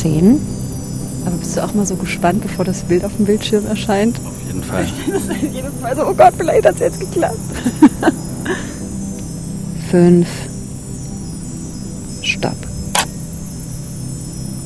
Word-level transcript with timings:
10. 0.00 0.40
Aber 1.24 1.36
bist 1.36 1.56
du 1.56 1.64
auch 1.64 1.74
mal 1.74 1.86
so 1.86 1.96
gespannt, 1.96 2.42
bevor 2.42 2.64
das 2.64 2.82
Bild 2.82 3.04
auf 3.04 3.14
dem 3.16 3.26
Bildschirm 3.26 3.66
erscheint? 3.66 4.18
Auf 4.24 4.46
jeden 4.46 4.62
Fall. 4.62 4.86
Jedes 5.52 5.80
Mal 5.80 5.94
so, 5.94 6.06
oh 6.06 6.14
Gott, 6.14 6.34
vielleicht 6.36 6.66
hat 6.66 6.74
es 6.74 6.80
jetzt 6.80 7.00
geklappt. 7.00 7.36
Fünf. 9.90 10.28
Stopp. 12.22 12.56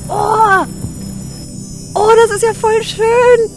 Oh! 0.08 0.64
Oh, 1.94 2.10
das 2.16 2.36
ist 2.36 2.42
ja 2.42 2.54
voll 2.54 2.82
schön! 2.82 3.50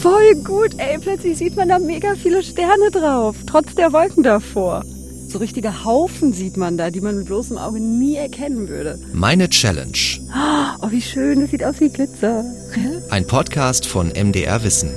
Voll 0.00 0.34
gut, 0.44 0.78
ey. 0.78 0.98
Plötzlich 0.98 1.38
sieht 1.38 1.56
man 1.56 1.68
da 1.68 1.78
mega 1.78 2.14
viele 2.14 2.42
Sterne 2.42 2.90
drauf, 2.92 3.36
trotz 3.46 3.74
der 3.74 3.92
Wolken 3.92 4.22
davor. 4.22 4.84
So 5.28 5.40
richtige 5.40 5.84
Haufen 5.84 6.32
sieht 6.32 6.56
man 6.56 6.78
da, 6.78 6.90
die 6.90 7.02
man 7.02 7.18
mit 7.18 7.26
bloßem 7.26 7.58
Auge 7.58 7.80
nie 7.80 8.16
erkennen 8.16 8.66
würde. 8.66 8.98
Meine 9.12 9.50
Challenge. 9.50 9.92
Oh, 10.80 10.90
wie 10.90 11.02
schön, 11.02 11.42
das 11.42 11.50
sieht 11.50 11.62
aus 11.62 11.80
wie 11.80 11.90
Glitzer. 11.90 12.44
Ein 13.10 13.26
Podcast 13.26 13.86
von 13.86 14.08
MDR 14.08 14.64
Wissen. 14.64 14.88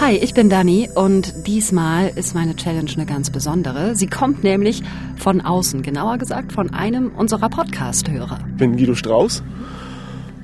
Hi, 0.00 0.16
ich 0.16 0.34
bin 0.34 0.50
Dani 0.50 0.90
und 0.92 1.46
diesmal 1.46 2.08
ist 2.16 2.34
meine 2.34 2.56
Challenge 2.56 2.90
eine 2.92 3.06
ganz 3.06 3.30
besondere. 3.30 3.94
Sie 3.94 4.08
kommt 4.08 4.42
nämlich 4.42 4.82
von 5.16 5.40
außen, 5.40 5.82
genauer 5.82 6.18
gesagt 6.18 6.52
von 6.52 6.74
einem 6.74 7.12
unserer 7.12 7.48
Podcast-Hörer. 7.48 8.40
Ich 8.50 8.56
bin 8.56 8.76
Guido 8.76 8.96
Strauß 8.96 9.44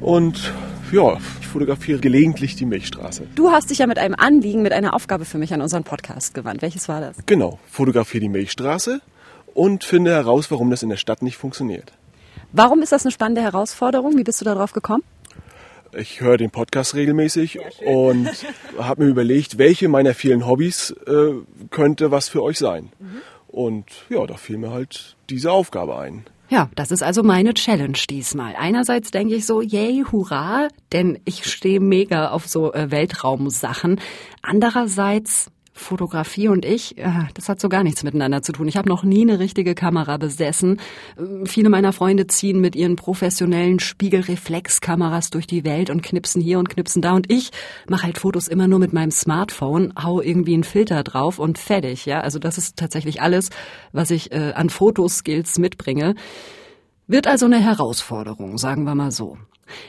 und 0.01 0.53
ja, 0.95 1.19
ich 1.41 1.47
fotografiere 1.49 1.99
gelegentlich 1.99 2.55
die 2.55 2.67
Milchstraße. 2.67 3.27
Du 3.35 3.51
hast 3.51 3.71
dich 3.71 3.79
ja 3.79 3.89
mit 3.89 3.99
einem 3.99 4.15
Anliegen, 4.15 4.63
mit 4.63 4.73
einer 4.73 4.95
Aufgabe 4.95 5.25
für 5.25 5.39
mich 5.39 5.53
an 5.53 5.61
unseren 5.61 5.83
Podcast 5.83 6.35
gewandt. 6.35 6.63
Welches 6.63 6.89
war 6.89 7.01
das? 7.01 7.17
Genau, 7.27 7.59
fotografiere 7.69 8.21
die 8.21 8.29
Milchstraße 8.29 9.01
und 9.55 9.83
finde 9.83 10.13
heraus, 10.13 10.53
warum 10.53 10.71
das 10.71 10.85
in 10.85 10.91
der 10.91 10.97
Stadt 10.97 11.21
nicht 11.23 11.37
funktioniert. 11.37 11.93
Warum 12.53 12.81
ist 12.81 12.93
das 12.93 13.05
eine 13.05 13.11
spannende 13.11 13.43
Herausforderung? 13.43 14.17
Wie 14.17 14.23
bist 14.23 14.41
du 14.41 14.45
darauf 14.45 14.73
gekommen? 14.73 15.03
Ich 15.97 16.21
höre 16.21 16.37
den 16.37 16.51
Podcast 16.51 16.95
regelmäßig 16.95 17.59
und 17.85 18.31
habe 18.79 19.05
mir 19.05 19.11
überlegt, 19.11 19.59
welche 19.59 19.89
meiner 19.89 20.15
vielen 20.15 20.47
Hobbys 20.47 20.95
äh, 21.09 21.33
könnte 21.71 22.13
was 22.13 22.29
für 22.29 22.41
euch 22.41 22.59
sein. 22.59 22.91
Mhm. 23.01 23.21
Und 23.49 23.85
ja, 24.11 24.25
da 24.27 24.37
fiel 24.37 24.59
mir 24.59 24.71
halt 24.71 25.17
diese 25.29 25.51
Aufgabe 25.51 25.99
ein. 25.99 26.25
Ja, 26.55 26.71
das 26.77 26.93
ist 26.93 27.03
also 27.03 27.25
meine 27.25 27.53
Challenge 27.53 27.99
diesmal. 28.09 28.55
Einerseits 28.57 29.11
denke 29.11 29.35
ich 29.35 29.45
so, 29.45 29.61
yay, 29.61 30.05
hurra, 30.13 30.69
denn 30.93 31.19
ich 31.25 31.47
stehe 31.51 31.81
mega 31.81 32.29
auf 32.29 32.47
so 32.47 32.73
äh, 32.73 32.93
Weltraumsachen. 32.93 34.01
Andererseits 34.41 35.51
Fotografie 35.77 36.47
und 36.47 36.65
ich, 36.65 36.97
äh, 36.99 37.11
das 37.35 37.49
hat 37.49 37.61
so 37.61 37.69
gar 37.69 37.83
nichts 37.83 38.05
miteinander 38.05 38.43
zu 38.43 38.53
tun. 38.53 38.69
Ich 38.69 38.77
habe 38.77 38.89
noch 38.89 39.03
nie 39.03 39.23
eine 39.23 39.41
richtige 39.41 39.75
Kamera 39.75 40.17
besessen. 40.17 40.81
Äh, 41.17 41.47
viele 41.47 41.69
meiner 41.69 41.93
Freunde 41.93 42.29
ziehen 42.29 42.61
mit 42.61 42.77
ihren 42.77 42.95
professionellen 42.95 43.81
Spiegelreflexkameras 43.81 45.31
durch 45.31 45.49
die 45.49 45.65
Welt 45.65 45.91
und 45.91 46.03
knipsen 46.03 46.41
hier 46.41 46.61
und 46.61 46.69
knipsen 46.69 47.03
da. 47.03 47.13
Und 47.13 47.31
ich 47.31 47.51
mache 47.89 48.05
halt 48.05 48.19
Fotos 48.19 48.47
immer 48.47 48.69
nur 48.69 48.79
mit 48.79 48.93
meinem 48.93 49.11
Smartphone, 49.11 49.93
hau 50.01 50.21
irgendwie 50.21 50.55
einen 50.55 50.65
Filter 50.65 51.03
drauf 51.03 51.41
und 51.41 51.59
fertig. 51.59 52.07
Ja, 52.07 52.21
also 52.21 52.39
das 52.39 52.57
ist 52.57 52.77
tatsächlich 52.77 53.21
alles, 53.21 53.51
was 53.93 54.13
ich 54.13 54.31
äh, 54.31 54.53
an 54.55 54.71
Fotoskills 54.71 55.59
mitbringe. 55.59 56.15
Wird 57.09 57.27
also 57.27 57.47
eine 57.47 57.59
Herausforderung, 57.59 58.59
sagen 58.59 58.85
wir 58.85 58.95
mal 58.95 59.11
so. 59.11 59.37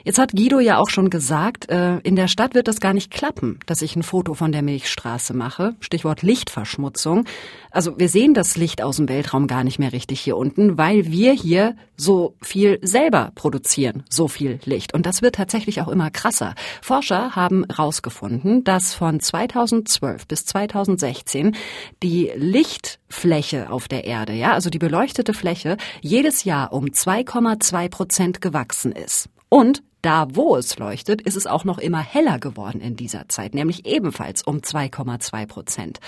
Jetzt 0.04 0.20
hat 0.20 0.32
Guido 0.32 0.60
ja 0.60 0.78
auch 0.78 0.90
schon 0.90 1.10
gesagt, 1.10 1.70
äh, 1.70 1.98
in 2.00 2.16
der 2.16 2.28
Stadt 2.28 2.54
wird 2.54 2.68
das 2.68 2.80
gar 2.80 2.94
nicht 2.94 3.12
klappen, 3.12 3.60
dass 3.66 3.82
ich 3.82 3.96
ein 3.96 4.04
Foto 4.04 4.34
von 4.34 4.52
der 4.52 4.62
Milchstraße 4.62 5.34
mache. 5.34 5.76
Stichwort 5.80 6.22
Lichtverschmutzung. 6.22 7.26
Also 7.72 8.00
wir 8.00 8.10
sehen 8.10 8.34
das 8.34 8.56
Licht 8.56 8.82
aus 8.82 8.98
dem 8.98 9.10
Weltraum 9.10 9.48
gar 9.48 9.64
nicht 9.64 9.80
mehr 9.80 9.92
richtig 9.92 10.22
hier 10.22 10.38
unten, 10.38 10.78
weil 10.78 11.12
wir 11.12 11.34
hier 11.34 11.76
so 11.98 12.36
viel 12.42 12.80
selber 12.82 13.32
produzieren, 13.36 14.04
so 14.10 14.28
viel 14.28 14.60
Licht. 14.66 14.94
Und 14.94 15.06
das 15.06 15.22
wird 15.22 15.36
tatsächlich 15.36 15.82
auch 15.82 15.88
immer 15.88 16.12
krasser. 16.12 16.56
Forscher 16.82 17.36
haben 17.36 17.66
herausgefunden, 17.68 18.64
dass 18.64 18.94
von 18.94 19.20
2012 19.20 20.28
bis 20.28 20.46
2016 20.46 21.56
die 22.02 22.32
Lichtfläche 22.36 23.70
auf 23.70 23.88
der 23.88 24.06
Erde, 24.06 24.34
ja, 24.34 24.54
also 24.54 24.70
die 24.70 24.80
beleuchtete 24.80 25.34
Fläche, 25.34 25.78
jedes 26.02 26.44
Jahr 26.44 26.74
um 26.74 26.86
2,2 26.86 27.90
Prozent 27.90 28.42
gewachsen 28.42 28.92
ist. 28.92 29.30
Und 29.50 29.84
da, 30.02 30.28
wo 30.34 30.56
es 30.56 30.78
leuchtet, 30.78 31.22
ist 31.22 31.36
es 31.36 31.48
auch 31.48 31.64
noch 31.64 31.80
immer 31.80 32.02
heller 32.02 32.40
geworden 32.40 32.80
in 32.80 32.96
dieser 32.96 33.28
Zeit, 33.28 33.56
nämlich 33.56 33.86
ebenfalls 33.86 34.44
um 34.44 34.58
2,2 34.58 35.48
Prozent. 35.48 36.00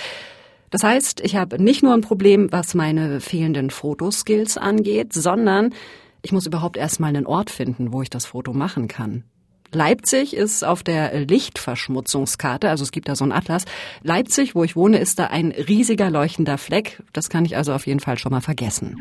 Das 0.70 0.84
heißt, 0.84 1.22
ich 1.22 1.36
habe 1.36 1.62
nicht 1.62 1.82
nur 1.82 1.94
ein 1.94 2.02
Problem, 2.02 2.52
was 2.52 2.76
meine 2.76 3.22
fehlenden 3.22 3.70
Fotoskills 3.70 4.58
angeht, 4.58 5.14
sondern 5.14 5.74
ich 6.22 6.32
muss 6.32 6.46
überhaupt 6.46 6.78
erstmal 6.78 7.10
einen 7.10 7.26
Ort 7.26 7.50
finden, 7.50 7.94
wo 7.94 8.02
ich 8.02 8.10
das 8.10 8.26
Foto 8.26 8.54
machen 8.54 8.88
kann. 8.88 9.24
Leipzig 9.72 10.36
ist 10.36 10.64
auf 10.64 10.84
der 10.84 11.26
Lichtverschmutzungskarte, 11.26 12.70
also 12.70 12.84
es 12.84 12.92
gibt 12.92 13.10
da 13.10 13.16
so 13.16 13.26
einen 13.26 13.34
Atlas. 13.34 13.66
Leipzig, 14.02 14.56
wo 14.56 14.64
ich 14.64 14.76
wohne, 14.76 14.98
ist 14.98 15.20
da 15.20 15.26
ein 15.26 15.52
riesiger 15.52 16.10
leuchtender 16.10 16.58
Fleck. 16.58 17.04
Das 17.14 17.30
kann 17.30 17.46
ich 17.46 17.58
also 17.58 17.74
auf 17.74 17.86
jeden 17.86 18.00
Fall 18.00 18.18
schon 18.18 18.32
mal 18.32 18.42
vergessen. 18.42 18.96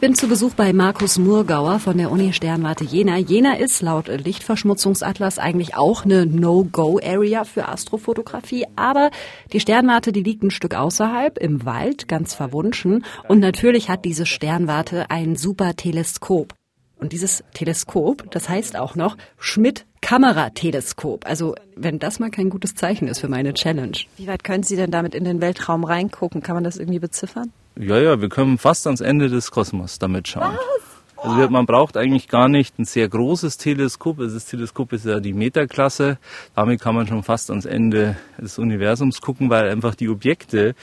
Ich 0.00 0.06
bin 0.08 0.14
zu 0.14 0.28
Besuch 0.28 0.54
bei 0.54 0.72
Markus 0.72 1.18
Murgauer 1.18 1.78
von 1.78 1.98
der 1.98 2.10
Uni 2.10 2.32
Sternwarte 2.32 2.84
Jena. 2.84 3.18
Jena 3.18 3.58
ist 3.58 3.82
laut 3.82 4.08
Lichtverschmutzungsatlas 4.08 5.38
eigentlich 5.38 5.76
auch 5.76 6.06
eine 6.06 6.24
No-Go-Area 6.24 7.44
für 7.44 7.68
Astrofotografie, 7.68 8.64
aber 8.76 9.10
die 9.52 9.60
Sternwarte, 9.60 10.12
die 10.12 10.22
liegt 10.22 10.42
ein 10.42 10.50
Stück 10.50 10.74
außerhalb 10.74 11.36
im 11.36 11.66
Wald, 11.66 12.08
ganz 12.08 12.32
verwunschen. 12.32 13.04
Und 13.28 13.40
natürlich 13.40 13.90
hat 13.90 14.06
diese 14.06 14.24
Sternwarte 14.24 15.10
ein 15.10 15.36
super 15.36 15.76
Teleskop. 15.76 16.54
Und 16.96 17.12
dieses 17.12 17.44
Teleskop, 17.52 18.30
das 18.30 18.48
heißt 18.48 18.78
auch 18.78 18.94
noch 18.94 19.18
Schmidt 19.38 19.84
Kamerateleskop. 20.00 21.26
Also, 21.26 21.56
wenn 21.76 21.98
das 21.98 22.20
mal 22.20 22.30
kein 22.30 22.48
gutes 22.48 22.74
Zeichen 22.74 23.06
ist 23.06 23.18
für 23.18 23.28
meine 23.28 23.52
Challenge. 23.52 23.98
Wie 24.16 24.26
weit 24.26 24.44
können 24.44 24.62
Sie 24.62 24.76
denn 24.76 24.92
damit 24.92 25.14
in 25.14 25.24
den 25.24 25.42
Weltraum 25.42 25.84
reingucken? 25.84 26.42
Kann 26.42 26.54
man 26.54 26.64
das 26.64 26.78
irgendwie 26.78 27.00
beziffern? 27.00 27.52
Ja, 27.76 27.98
ja, 27.98 28.20
wir 28.20 28.28
können 28.28 28.58
fast 28.58 28.86
ans 28.86 29.00
Ende 29.00 29.28
des 29.28 29.50
Kosmos 29.50 29.98
damit 29.98 30.28
schauen. 30.28 30.54
Was? 30.54 30.90
Also 31.22 31.50
man 31.50 31.66
braucht 31.66 31.96
eigentlich 31.98 32.28
gar 32.28 32.48
nicht 32.48 32.78
ein 32.78 32.86
sehr 32.86 33.08
großes 33.08 33.58
Teleskop. 33.58 34.20
Also 34.20 34.34
das 34.34 34.46
Teleskop 34.46 34.92
ist 34.94 35.04
ja 35.04 35.20
die 35.20 35.34
Meterklasse. 35.34 36.18
Damit 36.54 36.80
kann 36.80 36.94
man 36.94 37.06
schon 37.06 37.22
fast 37.22 37.50
ans 37.50 37.66
Ende 37.66 38.16
des 38.38 38.58
Universums 38.58 39.20
gucken, 39.20 39.50
weil 39.50 39.68
einfach 39.68 39.94
die 39.94 40.08
Objekte, 40.08 40.74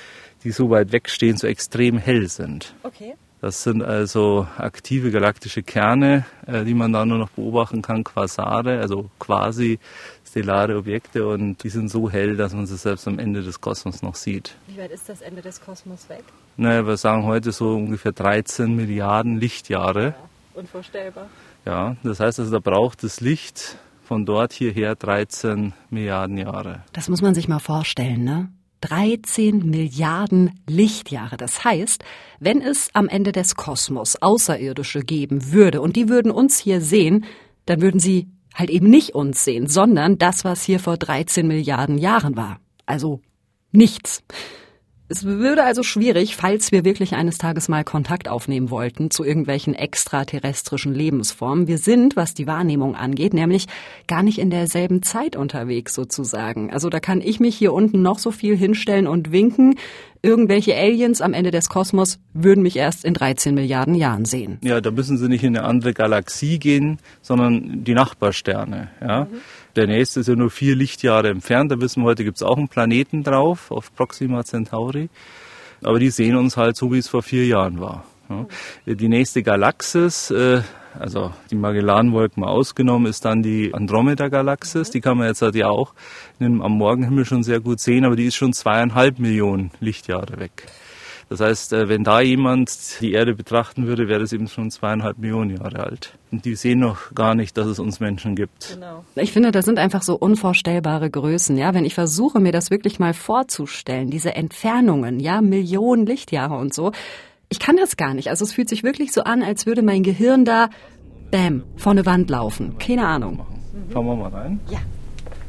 die 0.43 0.51
so 0.51 0.69
weit 0.69 0.91
wegstehen, 0.91 1.37
so 1.37 1.47
extrem 1.47 1.97
hell 1.97 2.27
sind. 2.27 2.75
Okay. 2.83 3.15
Das 3.39 3.61
sind 3.61 3.83
also 3.83 4.47
aktive 4.57 5.11
galaktische 5.11 5.61
Kerne, 5.61 6.25
äh, 6.47 6.63
die 6.63 6.73
man 6.73 6.91
da 6.91 7.05
nur 7.05 7.19
noch 7.19 7.29
beobachten 7.29 7.83
kann, 7.83 8.03
Quasare, 8.03 8.79
also 8.79 9.11
quasi 9.19 9.79
stellare 10.25 10.75
Objekte 10.77 11.27
und 11.27 11.63
die 11.63 11.69
sind 11.69 11.89
so 11.89 12.09
hell, 12.09 12.35
dass 12.35 12.53
man 12.53 12.65
sie 12.65 12.77
selbst 12.77 13.07
am 13.07 13.19
Ende 13.19 13.43
des 13.43 13.61
Kosmos 13.61 14.01
noch 14.01 14.15
sieht. 14.15 14.55
Wie 14.67 14.77
weit 14.77 14.91
ist 14.91 15.07
das 15.07 15.21
Ende 15.21 15.41
des 15.41 15.61
Kosmos 15.61 16.09
weg? 16.09 16.23
Naja, 16.57 16.85
wir 16.87 16.97
sagen 16.97 17.25
heute 17.25 17.51
so 17.51 17.75
ungefähr 17.75 18.11
13 18.11 18.75
Milliarden 18.75 19.37
Lichtjahre. 19.37 20.03
Ja, 20.05 20.15
unvorstellbar. 20.55 21.27
Ja, 21.65 21.95
das 22.03 22.19
heißt 22.19 22.39
also, 22.39 22.51
da 22.51 22.59
braucht 22.59 23.03
das 23.03 23.21
Licht 23.21 23.77
von 24.03 24.25
dort 24.25 24.53
hierher 24.53 24.95
13 24.95 25.73
Milliarden 25.89 26.37
Jahre. 26.37 26.81
Das 26.93 27.09
muss 27.09 27.21
man 27.21 27.35
sich 27.35 27.47
mal 27.47 27.59
vorstellen, 27.59 28.23
ne? 28.23 28.49
13 28.81 29.69
Milliarden 29.69 30.59
Lichtjahre. 30.67 31.37
Das 31.37 31.63
heißt, 31.63 32.03
wenn 32.39 32.61
es 32.61 32.89
am 32.93 33.07
Ende 33.07 33.31
des 33.31 33.55
Kosmos 33.55 34.21
Außerirdische 34.21 35.01
geben 35.01 35.51
würde 35.51 35.81
und 35.81 35.95
die 35.95 36.09
würden 36.09 36.31
uns 36.31 36.59
hier 36.59 36.81
sehen, 36.81 37.25
dann 37.65 37.81
würden 37.81 37.99
sie 37.99 38.27
halt 38.53 38.69
eben 38.69 38.89
nicht 38.89 39.13
uns 39.15 39.43
sehen, 39.43 39.67
sondern 39.67 40.17
das, 40.17 40.43
was 40.43 40.63
hier 40.63 40.79
vor 40.79 40.97
13 40.97 41.47
Milliarden 41.47 41.97
Jahren 41.97 42.35
war. 42.35 42.59
Also 42.85 43.21
nichts. 43.71 44.23
Es 45.09 45.23
würde 45.23 45.63
also 45.63 45.83
schwierig, 45.83 46.35
falls 46.35 46.73
wir 46.73 46.83
wirklich 46.83 47.15
eines 47.15 47.37
Tages 47.37 47.69
mal 47.69 47.85
Kontakt 47.85 48.27
aufnehmen 48.27 48.69
wollten 48.69 49.09
zu 49.09 49.23
irgendwelchen 49.23 49.73
extraterrestrischen 49.73 50.93
Lebensformen. 50.93 51.67
Wir 51.67 51.77
sind, 51.77 52.17
was 52.17 52.33
die 52.33 52.45
Wahrnehmung 52.45 52.93
angeht, 52.93 53.33
nämlich 53.33 53.67
gar 54.07 54.21
nicht 54.21 54.37
in 54.37 54.49
derselben 54.49 55.03
Zeit 55.03 55.37
unterwegs 55.37 55.93
sozusagen. 55.93 56.73
Also 56.73 56.89
da 56.89 56.99
kann 56.99 57.21
ich 57.21 57.39
mich 57.39 57.55
hier 57.55 57.71
unten 57.71 58.01
noch 58.01 58.19
so 58.19 58.31
viel 58.31 58.57
hinstellen 58.57 59.07
und 59.07 59.31
winken. 59.31 59.75
Irgendwelche 60.21 60.75
Aliens 60.75 61.21
am 61.21 61.33
Ende 61.33 61.51
des 61.51 61.69
Kosmos 61.69 62.19
würden 62.33 62.61
mich 62.61 62.75
erst 62.75 63.05
in 63.05 63.13
13 63.13 63.55
Milliarden 63.55 63.95
Jahren 63.95 64.25
sehen. 64.25 64.57
Ja, 64.61 64.81
da 64.81 64.91
müssen 64.91 65.17
sie 65.17 65.29
nicht 65.29 65.43
in 65.43 65.55
eine 65.55 65.65
andere 65.65 65.93
Galaxie 65.93 66.59
gehen, 66.59 66.97
sondern 67.21 67.85
die 67.85 67.93
Nachbarsterne. 67.93 68.89
Ja. 68.99 69.25
Mhm. 69.25 69.37
Der 69.77 69.85
nächste 69.85 70.21
ist 70.21 70.27
ja 70.27 70.35
nur 70.35 70.49
vier 70.49 70.75
Lichtjahre 70.75 71.29
entfernt. 71.29 71.71
Da 71.71 71.79
wissen 71.79 72.01
wir 72.01 72.07
heute, 72.07 72.23
gibt 72.23 72.37
es 72.37 72.43
auch 72.43 72.57
einen 72.57 72.67
Planeten 72.67 73.23
drauf, 73.23 73.69
auf 73.69 73.93
Proxima 73.95 74.43
Centauri. 74.43 75.09
Aber 75.83 75.99
die 75.99 76.09
sehen 76.09 76.35
uns 76.35 76.57
halt 76.57 76.75
so, 76.75 76.91
wie 76.91 76.97
es 76.97 77.07
vor 77.07 77.21
vier 77.21 77.45
Jahren 77.45 77.79
war. 77.79 78.03
Die 78.85 79.07
nächste 79.07 79.43
Galaxis, 79.43 80.31
äh, 80.31 80.61
Also 80.99 81.31
die 81.51 81.55
Magellanwolken 81.55 82.41
mal 82.41 82.49
ausgenommen 82.49 83.05
ist 83.05 83.23
dann 83.23 83.43
die 83.43 83.73
Andromeda-Galaxis. 83.73 84.89
Die 84.89 85.01
kann 85.01 85.17
man 85.17 85.27
jetzt 85.27 85.41
halt 85.41 85.55
ja 85.55 85.67
auch 85.69 85.93
am 86.39 86.71
Morgenhimmel 86.71 87.25
schon 87.25 87.43
sehr 87.43 87.59
gut 87.59 87.79
sehen, 87.79 88.03
aber 88.03 88.15
die 88.15 88.25
ist 88.25 88.35
schon 88.35 88.53
zweieinhalb 88.53 89.19
Millionen 89.19 89.71
Lichtjahre 89.79 90.39
weg. 90.39 90.65
Das 91.29 91.41
heißt, 91.41 91.73
äh, 91.73 91.89
wenn 91.89 92.03
da 92.03 92.21
jemand 92.21 93.01
die 93.01 93.11
Erde 93.11 93.35
betrachten 93.35 93.85
würde, 93.85 94.07
wäre 94.07 94.23
es 94.23 94.31
eben 94.31 94.47
schon 94.47 94.71
zweieinhalb 94.71 95.17
Millionen 95.17 95.57
Jahre 95.57 95.81
alt. 95.81 96.17
Und 96.31 96.45
die 96.45 96.55
sehen 96.55 96.79
noch 96.79 97.13
gar 97.13 97.35
nicht, 97.35 97.57
dass 97.57 97.67
es 97.67 97.79
uns 97.79 97.99
Menschen 97.99 98.35
gibt. 98.35 98.73
Genau. 98.73 99.03
Ich 99.15 99.33
finde, 99.33 99.51
das 99.51 99.65
sind 99.65 99.77
einfach 99.77 100.03
so 100.03 100.15
unvorstellbare 100.15 101.09
Größen. 101.09 101.57
Ja, 101.57 101.73
wenn 101.73 101.85
ich 101.85 101.95
versuche, 101.95 102.39
mir 102.39 102.53
das 102.53 102.71
wirklich 102.71 102.99
mal 102.99 103.13
vorzustellen, 103.13 104.09
diese 104.09 104.35
Entfernungen, 104.35 105.19
ja, 105.19 105.41
Millionen 105.41 106.05
Lichtjahre 106.05 106.55
und 106.55 106.73
so, 106.73 106.93
ich 107.49 107.59
kann 107.59 107.75
das 107.77 107.97
gar 107.97 108.13
nicht. 108.13 108.29
Also 108.29 108.45
es 108.45 108.53
fühlt 108.53 108.69
sich 108.69 108.83
wirklich 108.83 109.11
so 109.11 109.23
an, 109.23 109.43
als 109.43 109.65
würde 109.65 109.81
mein 109.81 110.03
Gehirn 110.03 110.45
da, 110.45 110.69
bam, 111.31 111.63
vor 111.75 111.91
eine 111.91 112.05
Wand 112.05 112.29
laufen. 112.29 112.77
Keine 112.77 113.05
Ahnung. 113.05 113.45
Schauen 113.91 114.05
wir 114.05 114.15
mal 114.15 114.29
rein. 114.29 114.59
Ja. 114.69 114.79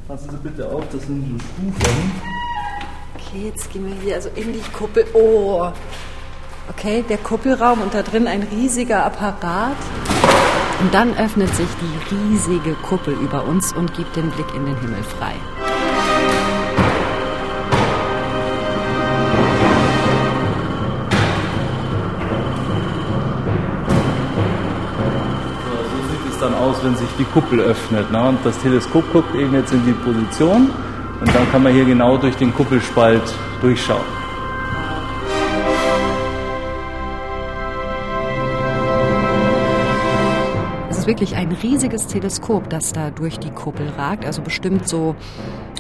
Passen 0.09 0.31
Sie 0.31 0.39
bitte 0.39 0.69
auf, 0.69 0.85
das 0.91 1.07
sind 1.07 1.23
so 1.23 1.39
Stufen. 1.39 2.28
Okay, 3.29 3.49
jetzt 3.55 3.71
gehen 3.71 3.85
wir 3.87 3.95
hier 4.03 4.15
also 4.15 4.31
in 4.37 4.55
die 4.55 4.63
Kuppel. 4.73 5.05
Oh, 5.13 5.71
okay, 6.71 7.05
der 7.07 7.19
Kuppelraum 7.19 7.83
und 7.83 7.93
da 7.93 8.01
drin 8.01 8.27
ein 8.27 8.43
riesiger 8.43 9.05
Apparat. 9.05 9.77
Und 10.81 10.95
dann 10.95 11.15
öffnet 11.15 11.55
sich 11.55 11.67
die 11.83 12.15
riesige 12.15 12.73
Kuppel 12.89 13.13
über 13.13 13.45
uns 13.45 13.75
und 13.75 13.93
gibt 13.95 14.17
den 14.17 14.31
Blick 14.31 14.47
in 14.55 14.65
den 14.65 14.81
Himmel 14.81 15.03
frei. 15.03 15.35
So 25.67 26.09
sieht 26.11 26.33
es 26.33 26.39
dann 26.41 26.55
aus, 26.55 26.77
wenn 26.83 26.97
sich 26.97 27.09
die 27.19 27.25
Kuppel 27.25 27.61
öffnet. 27.61 28.11
Ne? 28.11 28.27
Und 28.27 28.39
das 28.45 28.59
Teleskop 28.61 29.05
guckt 29.13 29.35
eben 29.35 29.53
jetzt 29.53 29.75
in 29.75 29.85
die 29.85 29.93
Position 29.93 30.71
und 31.21 31.35
dann 31.35 31.51
kann 31.51 31.63
man 31.63 31.73
hier 31.73 31.85
genau 31.85 32.17
durch 32.17 32.37
den 32.37 32.55
Kuppelspalt 32.55 33.23
durchschauen. 33.61 34.05
Es 40.91 40.99
ist 40.99 41.07
wirklich 41.07 41.37
ein 41.37 41.53
riesiges 41.53 42.07
Teleskop, 42.07 42.71
das 42.71 42.93
da 42.93 43.11
durch 43.11 43.39
die 43.39 43.51
Kuppel 43.51 43.89
ragt, 43.97 44.25
also 44.25 44.43
bestimmt 44.43 44.89
so 44.89 45.17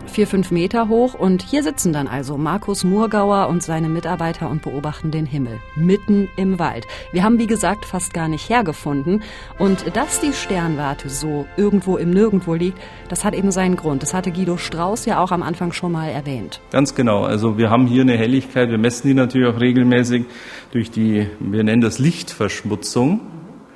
vier, 0.08 0.26
fünf 0.26 0.50
Meter 0.50 0.88
hoch. 0.88 1.14
Und 1.14 1.43
hier 1.43 1.62
sitzen 1.62 1.93
dann 1.93 2.08
also 2.08 2.37
Markus 2.37 2.84
Murgauer 2.84 3.49
und 3.49 3.62
seine 3.62 3.88
Mitarbeiter 3.88 4.50
und 4.50 4.62
beobachten 4.62 5.10
den 5.10 5.26
Himmel 5.26 5.60
mitten 5.76 6.28
im 6.37 6.58
Wald. 6.58 6.87
Wir 7.12 7.22
haben, 7.22 7.38
wie 7.38 7.46
gesagt, 7.46 7.84
fast 7.84 8.12
gar 8.14 8.28
nicht 8.28 8.49
hergefunden. 8.49 9.22
Und 9.58 9.96
dass 9.96 10.20
die 10.20 10.32
Sternwarte 10.32 11.08
so 11.08 11.46
irgendwo 11.56 11.96
im 11.96 12.10
Nirgendwo 12.10 12.55
liegt, 12.55 12.78
das 13.08 13.25
hat 13.25 13.34
eben 13.34 13.50
seinen 13.50 13.76
Grund. 13.76 14.02
Das 14.02 14.14
hatte 14.14 14.32
Guido 14.32 14.56
Strauß 14.56 15.06
ja 15.06 15.22
auch 15.22 15.31
am 15.31 15.43
Anfang 15.43 15.72
schon 15.72 15.93
mal 15.93 16.08
erwähnt. 16.08 16.61
Ganz 16.70 16.94
genau. 16.94 17.25
Also 17.25 17.58
wir 17.58 17.70
haben 17.70 17.87
hier 17.87 18.02
eine 18.02 18.16
Helligkeit. 18.16 18.70
Wir 18.70 18.78
messen 18.78 19.08
die 19.08 19.14
natürlich 19.14 19.49
auch 19.49 19.61
regelmäßig 19.61 20.25
durch 20.72 20.90
die, 20.90 21.26
wir 21.40 21.64
nennen 21.64 21.81
das 21.81 21.99
Lichtverschmutzung. 21.99 23.20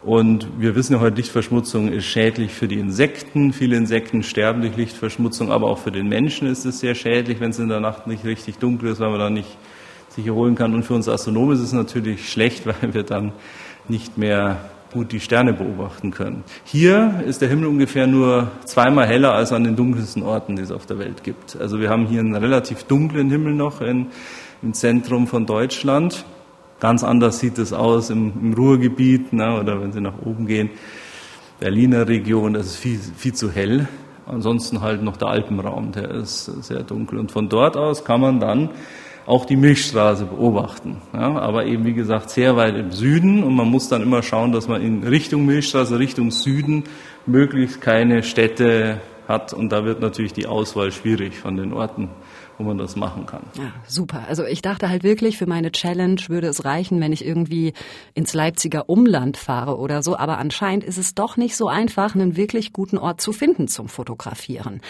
Und 0.03 0.49
wir 0.59 0.75
wissen 0.75 0.95
ja 0.95 1.01
heute, 1.01 1.17
Lichtverschmutzung 1.17 1.93
ist 1.93 2.07
schädlich 2.07 2.53
für 2.53 2.67
die 2.67 2.81
Insekten. 2.81 3.53
Viele 3.53 3.77
Insekten 3.77 4.25
sterben 4.25 4.61
durch 4.61 4.77
Lichtverschmutzung, 4.77 5.53
aber 5.53 5.69
auch 5.69 5.79
für 5.79 5.93
den 5.93 6.09
Menschen 6.09 6.49
ist 6.49 6.65
es 6.65 6.81
sehr 6.81 6.97
schädlich, 6.97 7.39
wenn 7.39 7.51
es 7.51 7.61
in 7.61 7.69
der 7.69 7.79
Nacht 7.79 8.09
nicht 8.09 8.25
richtig 8.25 8.59
dunkel 8.59 8.91
ist, 8.91 8.99
weil 8.99 9.11
man 9.11 9.21
dann 9.21 9.35
nicht 9.35 9.57
sich 10.09 10.27
erholen 10.27 10.57
kann. 10.57 10.75
Und 10.75 10.83
für 10.83 10.95
uns 10.95 11.09
Astronomen 11.09 11.55
ist 11.55 11.63
es 11.63 11.73
natürlich 11.73 12.29
schlecht, 12.29 12.67
weil 12.83 12.95
wir 12.95 13.05
dann 13.05 13.33
nicht 13.87 14.19
mehr 14.19 14.59
gut 14.93 15.13
die 15.13 15.21
Sterne 15.21 15.53
beobachten 15.53 16.11
können. 16.11 16.43
Hier 16.65 17.23
ist 17.25 17.41
der 17.41 17.49
Himmel 17.49 17.69
ungefähr 17.69 18.09
nur 18.09 18.51
zweimal 18.65 19.07
heller 19.07 19.33
als 19.33 19.53
an 19.53 19.63
den 19.63 19.77
dunkelsten 19.77 20.25
Orten, 20.25 20.57
die 20.57 20.63
es 20.63 20.73
auf 20.73 20.85
der 20.85 20.99
Welt 20.99 21.23
gibt. 21.23 21.57
Also 21.57 21.81
wir 21.81 21.89
haben 21.89 22.07
hier 22.07 22.21
einen 22.21 22.35
relativ 22.35 22.83
dunklen 22.85 23.31
Himmel 23.31 23.55
noch 23.55 23.81
in, 23.81 24.09
im 24.63 24.75
Zentrum 24.75 25.29
von 25.29 25.47
Deutschland. 25.47 26.25
Ganz 26.83 27.05
anders 27.05 27.39
sieht 27.39 27.59
es 27.59 27.73
aus 27.73 28.11
im, 28.11 28.33
im 28.43 28.55
Ruhrgebiet 28.55 29.33
ne, 29.33 29.57
oder 29.61 29.81
wenn 29.81 29.93
Sie 29.93 30.01
nach 30.01 30.21
oben 30.25 30.49
gehen, 30.49 30.71
Berliner 31.61 32.09
Region, 32.09 32.55
das 32.55 32.67
ist 32.67 32.77
viel, 32.77 32.99
viel 32.99 33.35
zu 33.35 33.53
hell. 33.53 33.87
Ansonsten 34.27 34.81
halt 34.81 35.01
noch 35.01 35.17
der 35.17 35.29
Alpenraum, 35.29 35.93
der 35.93 36.11
ist 36.11 36.47
sehr 36.47 36.83
dunkel. 36.83 37.21
Und 37.21 37.31
von 37.31 37.49
dort 37.49 37.77
aus 37.77 38.05
kann 38.05 38.21
man 38.21 38.41
dann 38.41 38.71
auch 39.27 39.45
die 39.45 39.55
Milchstraße 39.55 40.25
beobachten. 40.25 40.97
Ja, 41.13 41.39
aber 41.39 41.67
eben, 41.67 41.85
wie 41.85 41.93
gesagt, 41.93 42.31
sehr 42.31 42.57
weit 42.57 42.77
im 42.77 42.91
Süden 42.91 43.45
und 43.45 43.55
man 43.55 43.69
muss 43.69 43.89
dann 43.89 44.03
immer 44.03 44.25
schauen, 44.25 44.51
dass 44.51 44.67
man 44.67 44.83
in 44.83 45.05
Richtung 45.05 45.47
Milchstraße, 45.47 46.01
Richtung 46.01 46.33
Süden 46.33 46.83
möglichst 47.27 47.81
keine 47.81 48.25
Städte 48.25 49.01
hat 49.29 49.53
und 49.53 49.71
da 49.71 49.85
wird 49.85 50.01
natürlich 50.01 50.33
die 50.33 50.47
Auswahl 50.47 50.91
schwierig 50.91 51.39
von 51.39 51.57
den 51.57 51.73
Orten 51.73 52.09
wo 52.63 52.69
man 52.69 52.79
das 52.79 52.97
machen 52.97 53.27
kann. 53.27 53.43
Ja, 53.57 53.73
super. 53.87 54.25
Also 54.29 54.45
ich 54.45 54.63
dachte 54.63 54.89
halt 54.89 55.03
wirklich, 55.03 55.37
für 55.37 55.47
meine 55.47 55.73
Challenge 55.73 56.21
würde 56.29 56.47
es 56.47 56.65
reichen, 56.65 57.01
wenn 57.01 57.13
ich 57.13 57.25
irgendwie 57.25 57.73
ins 58.15 58.35
Leipziger 58.35 58.89
Umland 58.89 59.37
fahre 59.37 59.79
oder 59.79 60.03
so. 60.03 60.17
Aber 60.17 60.39
anscheinend 60.39 60.85
ist 60.85 60.99
es 60.99 61.15
doch 61.15 61.37
nicht 61.37 61.57
so 61.57 61.69
einfach, 61.69 62.15
einen 62.15 62.37
wirklich 62.37 62.73
guten 62.73 62.99
Ort 62.99 63.21
zu 63.21 63.33
finden 63.33 63.69
zum 63.69 63.89
Fotografieren. 63.89 64.81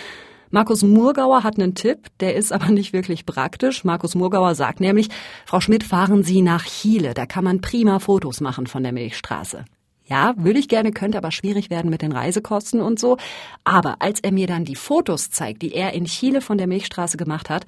Markus 0.51 0.83
Murgauer 0.83 1.45
hat 1.45 1.59
einen 1.59 1.75
Tipp, 1.75 2.09
der 2.21 2.37
ist 2.37 2.53
aber 2.53 2.69
nicht 2.69 2.93
wirklich 2.93 3.25
praktisch. 3.25 3.85
Markus 3.85 4.15
Murgauer 4.15 4.55
sagt 4.55 4.81
nämlich, 4.81 5.09
Frau 5.47 5.61
Schmidt, 5.61 5.83
fahren 5.83 6.23
Sie 6.23 6.43
nach 6.43 6.67
Chile, 6.67 7.15
da 7.15 7.25
kann 7.25 7.45
man 7.45 7.63
prima 7.63 8.01
Fotos 8.01 8.43
machen 8.43 8.67
von 8.67 8.83
der 8.83 8.93
Milchstraße. 8.93 9.65
Ja, 10.13 10.35
würde 10.37 10.59
ich 10.59 10.69
gerne, 10.69 10.93
könnte 10.93 11.17
aber 11.17 11.31
schwierig 11.31 11.71
werden 11.71 11.91
mit 11.91 12.03
den 12.03 12.13
Reisekosten 12.13 12.83
und 12.83 13.01
so. 13.01 13.17
Aber 13.65 13.97
als 14.01 14.21
er 14.21 14.31
mir 14.31 14.47
dann 14.47 14.67
die 14.67 14.75
Fotos 14.75 15.31
zeigt, 15.31 15.63
die 15.63 15.73
er 15.73 15.95
in 15.95 16.05
Chile 16.05 16.43
von 16.43 16.59
der 16.59 16.67
Milchstraße 16.67 17.17
gemacht 17.17 17.49
hat, 17.49 17.65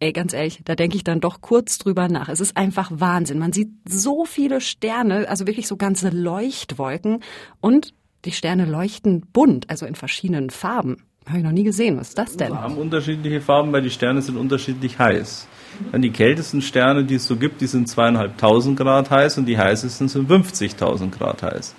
ey, 0.00 0.12
ganz 0.12 0.32
ehrlich, 0.32 0.62
da 0.64 0.74
denke 0.74 0.96
ich 0.96 1.04
dann 1.04 1.20
doch 1.20 1.40
kurz 1.42 1.78
drüber 1.78 2.08
nach. 2.08 2.28
Es 2.28 2.40
ist 2.40 2.56
einfach 2.56 2.90
Wahnsinn. 2.92 3.38
Man 3.38 3.52
sieht 3.52 3.68
so 3.88 4.24
viele 4.24 4.60
Sterne, 4.60 5.28
also 5.28 5.46
wirklich 5.46 5.68
so 5.68 5.76
ganze 5.76 6.08
Leuchtwolken 6.08 7.22
und 7.60 7.94
die 8.24 8.32
Sterne 8.32 8.64
leuchten 8.64 9.20
bunt, 9.32 9.70
also 9.70 9.86
in 9.86 9.94
verschiedenen 9.94 10.50
Farben. 10.50 11.04
Habe 11.26 11.38
ich 11.38 11.44
noch 11.44 11.52
nie 11.52 11.64
gesehen. 11.64 11.98
Was 11.98 12.10
ist 12.10 12.18
das 12.18 12.36
denn? 12.36 12.52
Wir 12.52 12.62
haben 12.62 12.76
unterschiedliche 12.76 13.40
Farben, 13.40 13.72
weil 13.72 13.82
die 13.82 13.90
Sterne 13.90 14.22
sind 14.22 14.36
unterschiedlich 14.36 14.98
heiß. 14.98 15.48
Die 15.94 16.10
kältesten 16.10 16.62
Sterne, 16.62 17.04
die 17.04 17.16
es 17.16 17.26
so 17.26 17.36
gibt, 17.36 17.60
die 17.60 17.66
sind 17.66 17.88
zweieinhalbtausend 17.88 18.78
Grad 18.78 19.10
heiß 19.10 19.38
und 19.38 19.46
die 19.46 19.58
heißesten 19.58 20.08
sind 20.08 20.30
50.000 20.30 21.10
Grad 21.10 21.42
heiß. 21.42 21.74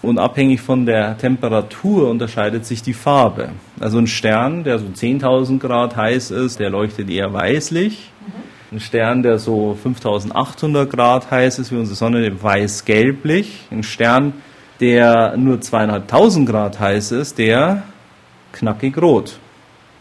Und 0.00 0.18
abhängig 0.18 0.60
von 0.60 0.86
der 0.86 1.18
Temperatur 1.18 2.08
unterscheidet 2.08 2.64
sich 2.64 2.82
die 2.82 2.94
Farbe. 2.94 3.50
Also 3.80 3.98
ein 3.98 4.06
Stern, 4.06 4.64
der 4.64 4.78
so 4.78 4.86
10.000 4.86 5.58
Grad 5.58 5.96
heiß 5.96 6.30
ist, 6.30 6.60
der 6.60 6.70
leuchtet 6.70 7.10
eher 7.10 7.32
weißlich. 7.32 8.10
Ein 8.70 8.80
Stern, 8.80 9.22
der 9.22 9.38
so 9.38 9.76
5800 9.82 10.88
Grad 10.88 11.30
heiß 11.30 11.58
ist 11.58 11.72
wie 11.72 11.76
unsere 11.76 11.96
Sonne, 11.96 12.42
weiß-gelblich. 12.42 13.66
Ein 13.70 13.82
Stern, 13.82 14.34
der 14.80 15.36
nur 15.36 15.60
zweieinhalbtausend 15.60 16.48
Grad 16.48 16.80
heiß 16.80 17.12
ist, 17.12 17.38
der 17.38 17.82
knackig 18.52 18.96
rot. 18.98 19.38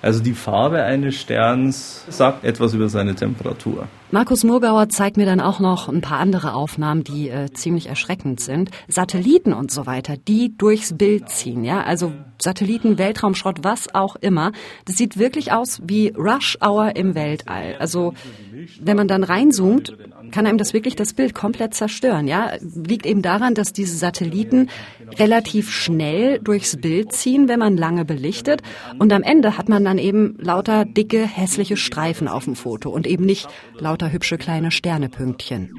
Also 0.01 0.21
die 0.23 0.33
Farbe 0.33 0.81
eines 0.83 1.15
Sterns 1.15 2.03
sagt 2.09 2.43
etwas 2.43 2.73
über 2.73 2.89
seine 2.89 3.13
Temperatur. 3.13 3.87
Markus 4.09 4.43
Murgauer 4.43 4.89
zeigt 4.89 5.15
mir 5.15 5.25
dann 5.25 5.39
auch 5.39 5.59
noch 5.59 5.87
ein 5.87 6.01
paar 6.01 6.19
andere 6.19 6.53
Aufnahmen, 6.53 7.03
die 7.03 7.29
äh, 7.29 7.51
ziemlich 7.53 7.87
erschreckend 7.87 8.41
sind. 8.41 8.71
Satelliten 8.87 9.53
und 9.53 9.71
so 9.71 9.85
weiter, 9.85 10.15
die 10.17 10.57
durchs 10.57 10.97
Bild 10.97 11.29
ziehen, 11.29 11.63
ja, 11.63 11.83
also 11.83 12.11
Satelliten, 12.41 12.97
Weltraumschrott, 12.97 13.63
was 13.63 13.93
auch 13.93 14.15
immer. 14.15 14.51
Das 14.85 14.97
sieht 14.97 15.17
wirklich 15.17 15.53
aus 15.53 15.81
wie 15.85 16.09
Rush 16.09 16.57
Hour 16.61 16.95
im 16.95 17.15
Weltall. 17.15 17.75
Also 17.79 18.13
wenn 18.81 18.97
man 18.97 19.07
dann 19.07 19.23
reinzoomt, 19.23 19.95
kann 20.31 20.47
einem 20.47 20.57
das 20.57 20.73
wirklich 20.73 20.95
das 20.95 21.13
Bild 21.13 21.33
komplett 21.35 21.73
zerstören. 21.73 22.27
Ja, 22.27 22.51
liegt 22.59 23.05
eben 23.05 23.21
daran, 23.21 23.53
dass 23.53 23.71
diese 23.71 23.95
Satelliten 23.95 24.69
relativ 25.19 25.71
schnell 25.71 26.39
durchs 26.39 26.77
Bild 26.77 27.11
ziehen, 27.13 27.47
wenn 27.47 27.59
man 27.59 27.77
lange 27.77 28.05
belichtet. 28.05 28.61
Und 28.99 29.13
am 29.13 29.23
Ende 29.23 29.57
hat 29.57 29.69
man 29.69 29.83
dann 29.83 29.97
eben 29.97 30.37
lauter 30.39 30.85
dicke, 30.85 31.25
hässliche 31.25 31.77
Streifen 31.77 32.27
auf 32.27 32.45
dem 32.45 32.55
Foto 32.55 32.89
und 32.89 33.07
eben 33.07 33.25
nicht 33.25 33.47
lauter 33.77 34.11
hübsche 34.11 34.37
kleine 34.37 34.71
Sternepünktchen. 34.71 35.71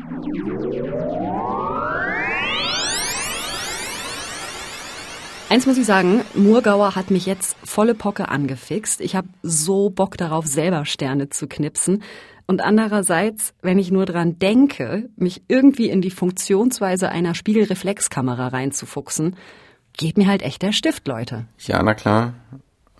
Eins 5.52 5.66
muss 5.66 5.76
ich 5.76 5.84
sagen, 5.84 6.22
Murgauer 6.32 6.94
hat 6.94 7.10
mich 7.10 7.26
jetzt 7.26 7.58
volle 7.62 7.94
Pocke 7.94 8.30
angefixt. 8.30 9.02
Ich 9.02 9.14
habe 9.14 9.28
so 9.42 9.90
Bock 9.90 10.16
darauf, 10.16 10.46
selber 10.46 10.86
Sterne 10.86 11.28
zu 11.28 11.46
knipsen. 11.46 12.02
Und 12.46 12.62
andererseits, 12.62 13.52
wenn 13.60 13.78
ich 13.78 13.90
nur 13.90 14.06
dran 14.06 14.38
denke, 14.38 15.10
mich 15.14 15.42
irgendwie 15.48 15.90
in 15.90 16.00
die 16.00 16.10
Funktionsweise 16.10 17.10
einer 17.10 17.34
Spiegelreflexkamera 17.34 18.48
reinzufuchsen, 18.48 19.36
geht 19.92 20.16
mir 20.16 20.28
halt 20.28 20.40
echt 20.40 20.62
der 20.62 20.72
Stift, 20.72 21.06
Leute. 21.06 21.44
Ja, 21.58 21.82
na 21.82 21.92
klar. 21.92 22.32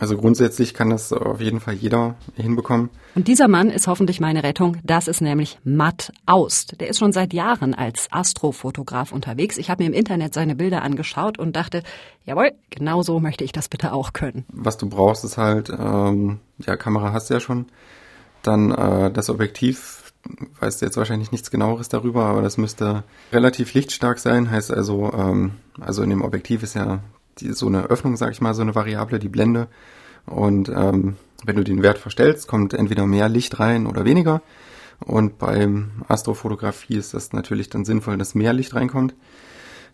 Also 0.03 0.17
grundsätzlich 0.17 0.75
kann 0.75 0.91
das 0.91 1.13
auf 1.13 1.41
jeden 1.41 1.61
Fall 1.61 1.75
jeder 1.75 2.17
hinbekommen. 2.35 2.91
Und 3.15 3.29
dieser 3.29 3.47
Mann 3.47 3.71
ist 3.71 3.87
hoffentlich 3.87 4.19
meine 4.19 4.43
Rettung. 4.43 4.79
Das 4.83 5.07
ist 5.07 5.21
nämlich 5.21 5.61
Matt 5.63 6.13
Aust. 6.27 6.81
Der 6.81 6.89
ist 6.89 6.99
schon 6.99 7.13
seit 7.13 7.33
Jahren 7.33 7.73
als 7.73 8.09
Astrofotograf 8.11 9.13
unterwegs. 9.13 9.59
Ich 9.59 9.71
habe 9.71 9.85
mir 9.85 9.89
im 9.89 9.95
Internet 9.95 10.35
seine 10.35 10.57
Bilder 10.57 10.83
angeschaut 10.83 11.39
und 11.39 11.55
dachte, 11.55 11.85
jawohl, 12.25 12.51
genau 12.69 13.03
so 13.03 13.21
möchte 13.21 13.45
ich 13.45 13.53
das 13.53 13.69
bitte 13.69 13.93
auch 13.93 14.13
können. 14.13 14.45
Was 14.49 14.77
du 14.77 14.89
brauchst, 14.89 15.23
ist 15.23 15.39
halt, 15.39 15.71
ähm, 15.71 16.41
ja, 16.59 16.75
Kamera 16.77 17.13
hast 17.13 17.31
du 17.31 17.35
ja 17.35 17.41
schon. 17.41 17.67
Dann 18.43 18.73
äh, 18.73 19.13
das 19.13 19.31
Objektiv, 19.31 20.13
weißt 20.59 20.83
du 20.83 20.87
jetzt 20.87 20.97
wahrscheinlich 20.97 21.31
nichts 21.31 21.53
genaueres 21.53 21.89
darüber, 21.89 22.25
aber 22.25 22.43
das 22.43 22.59
müsste 22.59 23.05
relativ 23.31 23.73
lichtstark 23.73 24.19
sein. 24.19 24.51
Heißt 24.51 24.73
also, 24.73 25.13
ähm, 25.17 25.53
also 25.81 26.03
in 26.03 26.11
dem 26.11 26.23
Objektiv 26.23 26.65
ist 26.65 26.75
ja 26.75 26.99
die, 27.39 27.53
so 27.53 27.67
eine 27.67 27.85
Öffnung, 27.85 28.17
sag 28.17 28.33
ich 28.33 28.41
mal, 28.41 28.55
so 28.55 28.63
eine 28.63 28.75
Variable, 28.75 29.19
die 29.19 29.29
Blende. 29.29 29.69
Und 30.27 30.69
ähm, 30.69 31.17
wenn 31.45 31.57
du 31.57 31.65
den 31.65 31.83
Wert 31.83 31.99
verstellst, 31.99 32.49
kommt 32.49 32.75
entweder 32.75 33.07
mehr 33.07 33.29
Licht 33.29 33.59
rein 33.59 33.87
oder 33.87 34.05
weniger. 34.05 34.43
Und 35.01 35.39
beim 35.39 36.05
Astrofotografie 36.09 36.97
ist 36.97 37.15
das 37.15 37.33
natürlich 37.33 37.69
dann 37.69 37.85
sinnvoll, 37.85 38.19
dass 38.19 38.35
mehr 38.35 38.53
Licht 38.53 38.75
reinkommt. 38.75 39.15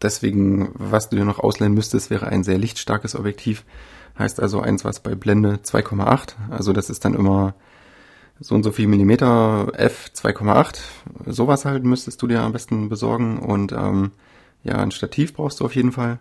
Deswegen, 0.03 0.71
was 0.75 1.09
du 1.09 1.17
dir 1.17 1.25
noch 1.25 1.39
ausleihen 1.39 1.75
müsstest, 1.75 2.11
wäre 2.11 2.27
ein 2.27 2.45
sehr 2.45 2.59
lichtstarkes 2.59 3.17
Objektiv. 3.17 3.65
Heißt 4.19 4.41
also 4.41 4.61
eins, 4.61 4.85
was 4.85 5.01
bei 5.01 5.15
Blende 5.15 5.61
2,8, 5.65 6.35
also 6.51 6.73
das 6.73 6.91
ist 6.91 7.05
dann 7.05 7.15
immer 7.15 7.55
so 8.41 8.55
und 8.55 8.63
so 8.63 8.71
viel 8.71 8.87
Millimeter 8.87 9.73
f 9.75 10.11
2,8. 10.15 10.79
Sowas 11.27 11.65
halt 11.65 11.85
müsstest 11.85 12.23
du 12.23 12.27
dir 12.27 12.43
am 12.43 12.53
besten 12.53 12.89
besorgen. 12.89 13.39
Und 13.39 13.73
ähm, 13.73 14.13
ja, 14.63 14.77
ein 14.77 14.91
Stativ 14.91 15.35
brauchst 15.35 15.61
du 15.61 15.65
auf 15.65 15.75
jeden 15.75 15.93
Fall. 15.93 16.21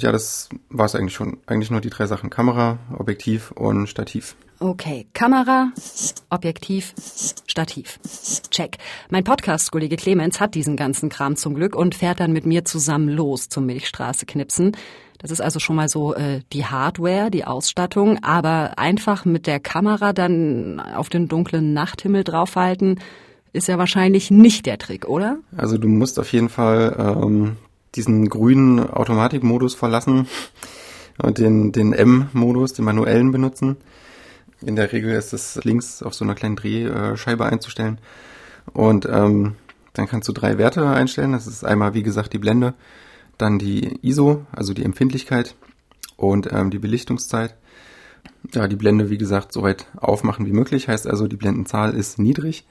Ja, 0.00 0.10
das 0.12 0.48
war 0.70 0.86
es 0.86 0.94
eigentlich 0.94 1.14
schon. 1.14 1.38
Eigentlich 1.46 1.70
nur 1.70 1.80
die 1.80 1.90
drei 1.90 2.06
Sachen. 2.06 2.30
Kamera, 2.30 2.78
Objektiv 2.98 3.52
und 3.52 3.86
Stativ. 3.88 4.36
Okay, 4.60 5.06
Kamera, 5.12 5.72
Objektiv, 6.30 6.94
Stativ. 7.46 7.98
Check. 8.50 8.78
Mein 9.10 9.24
Podcast-Kollege 9.24 9.96
Clemens 9.96 10.40
hat 10.40 10.54
diesen 10.54 10.76
ganzen 10.76 11.10
Kram 11.10 11.36
zum 11.36 11.54
Glück 11.54 11.76
und 11.76 11.94
fährt 11.94 12.20
dann 12.20 12.32
mit 12.32 12.46
mir 12.46 12.64
zusammen 12.64 13.08
los 13.08 13.48
zum 13.48 13.66
Milchstraße 13.66 14.26
knipsen. 14.26 14.76
Das 15.18 15.30
ist 15.30 15.40
also 15.40 15.58
schon 15.58 15.76
mal 15.76 15.88
so 15.88 16.14
äh, 16.14 16.40
die 16.52 16.66
Hardware, 16.66 17.30
die 17.30 17.44
Ausstattung, 17.44 18.22
aber 18.22 18.78
einfach 18.78 19.24
mit 19.24 19.46
der 19.46 19.58
Kamera 19.58 20.12
dann 20.12 20.80
auf 20.80 21.08
den 21.08 21.28
dunklen 21.28 21.72
Nachthimmel 21.72 22.24
draufhalten, 22.24 23.00
ist 23.52 23.68
ja 23.68 23.78
wahrscheinlich 23.78 24.30
nicht 24.30 24.66
der 24.66 24.78
Trick, 24.78 25.06
oder? 25.08 25.38
Also 25.56 25.78
du 25.78 25.88
musst 25.88 26.18
auf 26.18 26.32
jeden 26.32 26.48
Fall 26.48 26.96
ähm, 26.98 27.56
diesen 27.94 28.28
grünen 28.28 28.80
Automatikmodus 28.90 29.74
verlassen 29.74 30.26
und 31.22 31.38
den, 31.38 31.72
den 31.72 31.92
M-Modus, 31.92 32.72
den 32.72 32.84
manuellen 32.84 33.32
benutzen. 33.32 33.76
In 34.60 34.76
der 34.76 34.92
Regel 34.92 35.14
ist 35.14 35.32
es 35.32 35.62
links 35.64 36.02
auf 36.02 36.14
so 36.14 36.24
einer 36.24 36.34
kleinen 36.34 36.56
Drehscheibe 36.56 37.44
einzustellen. 37.44 37.98
Und 38.72 39.06
ähm, 39.06 39.56
dann 39.92 40.08
kannst 40.08 40.28
du 40.28 40.32
drei 40.32 40.58
Werte 40.58 40.88
einstellen. 40.88 41.32
Das 41.32 41.46
ist 41.46 41.64
einmal, 41.64 41.94
wie 41.94 42.02
gesagt, 42.02 42.32
die 42.32 42.38
Blende, 42.38 42.74
dann 43.38 43.58
die 43.58 43.98
ISO, 44.02 44.46
also 44.52 44.74
die 44.74 44.84
Empfindlichkeit 44.84 45.54
und 46.16 46.52
ähm, 46.52 46.70
die 46.70 46.78
Belichtungszeit. 46.78 47.54
Ja, 48.52 48.68
die 48.68 48.76
Blende, 48.76 49.10
wie 49.10 49.18
gesagt, 49.18 49.52
so 49.52 49.62
weit 49.62 49.86
aufmachen 49.96 50.46
wie 50.46 50.52
möglich. 50.52 50.88
Heißt 50.88 51.06
also, 51.06 51.26
die 51.26 51.36
Blendenzahl 51.36 51.94
ist 51.94 52.18
niedrig. 52.18 52.64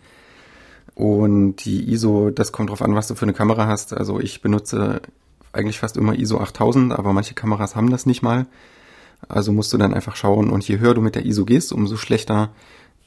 Und 0.95 1.57
die 1.65 1.91
ISO, 1.91 2.29
das 2.29 2.51
kommt 2.51 2.69
drauf 2.69 2.81
an, 2.81 2.95
was 2.95 3.07
du 3.07 3.15
für 3.15 3.23
eine 3.23 3.33
Kamera 3.33 3.67
hast. 3.67 3.93
Also 3.93 4.19
ich 4.19 4.41
benutze 4.41 5.01
eigentlich 5.51 5.79
fast 5.79 5.97
immer 5.97 6.15
ISO 6.15 6.39
8000, 6.39 6.93
aber 6.93 7.13
manche 7.13 7.33
Kameras 7.33 7.75
haben 7.75 7.89
das 7.89 8.05
nicht 8.05 8.21
mal. 8.21 8.45
Also 9.29 9.53
musst 9.53 9.71
du 9.73 9.77
dann 9.77 9.93
einfach 9.93 10.15
schauen 10.15 10.49
und 10.49 10.67
je 10.67 10.79
höher 10.79 10.93
du 10.93 11.01
mit 11.01 11.15
der 11.15 11.25
ISO 11.25 11.45
gehst, 11.45 11.71
umso 11.71 11.95
schlechter 11.95 12.49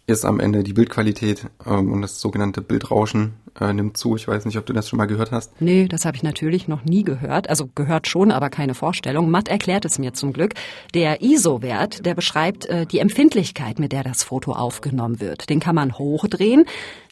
ist 0.06 0.24
am 0.24 0.38
Ende 0.38 0.62
die 0.62 0.72
Bildqualität 0.72 1.46
ähm, 1.66 1.92
und 1.92 2.02
das 2.02 2.20
sogenannte 2.20 2.60
Bildrauschen 2.62 3.34
äh, 3.60 3.72
nimmt 3.72 3.96
zu. 3.96 4.14
Ich 4.16 4.28
weiß 4.28 4.44
nicht, 4.44 4.56
ob 4.56 4.66
du 4.66 4.72
das 4.72 4.88
schon 4.88 4.98
mal 4.98 5.06
gehört 5.06 5.32
hast. 5.32 5.60
Nee, 5.60 5.88
das 5.88 6.04
habe 6.04 6.16
ich 6.16 6.22
natürlich 6.22 6.68
noch 6.68 6.84
nie 6.84 7.02
gehört. 7.02 7.50
Also 7.50 7.68
gehört 7.74 8.06
schon, 8.06 8.30
aber 8.30 8.48
keine 8.48 8.74
Vorstellung. 8.74 9.30
Matt 9.30 9.48
erklärt 9.48 9.84
es 9.84 9.98
mir 9.98 10.12
zum 10.12 10.32
Glück. 10.32 10.54
Der 10.94 11.22
ISO-Wert, 11.22 12.06
der 12.06 12.14
beschreibt 12.14 12.66
äh, 12.66 12.86
die 12.86 13.00
Empfindlichkeit, 13.00 13.78
mit 13.80 13.92
der 13.92 14.04
das 14.04 14.22
Foto 14.22 14.52
aufgenommen 14.52 15.20
wird. 15.20 15.50
Den 15.50 15.58
kann 15.58 15.74
man 15.74 15.98
hochdrehen. 15.98 16.66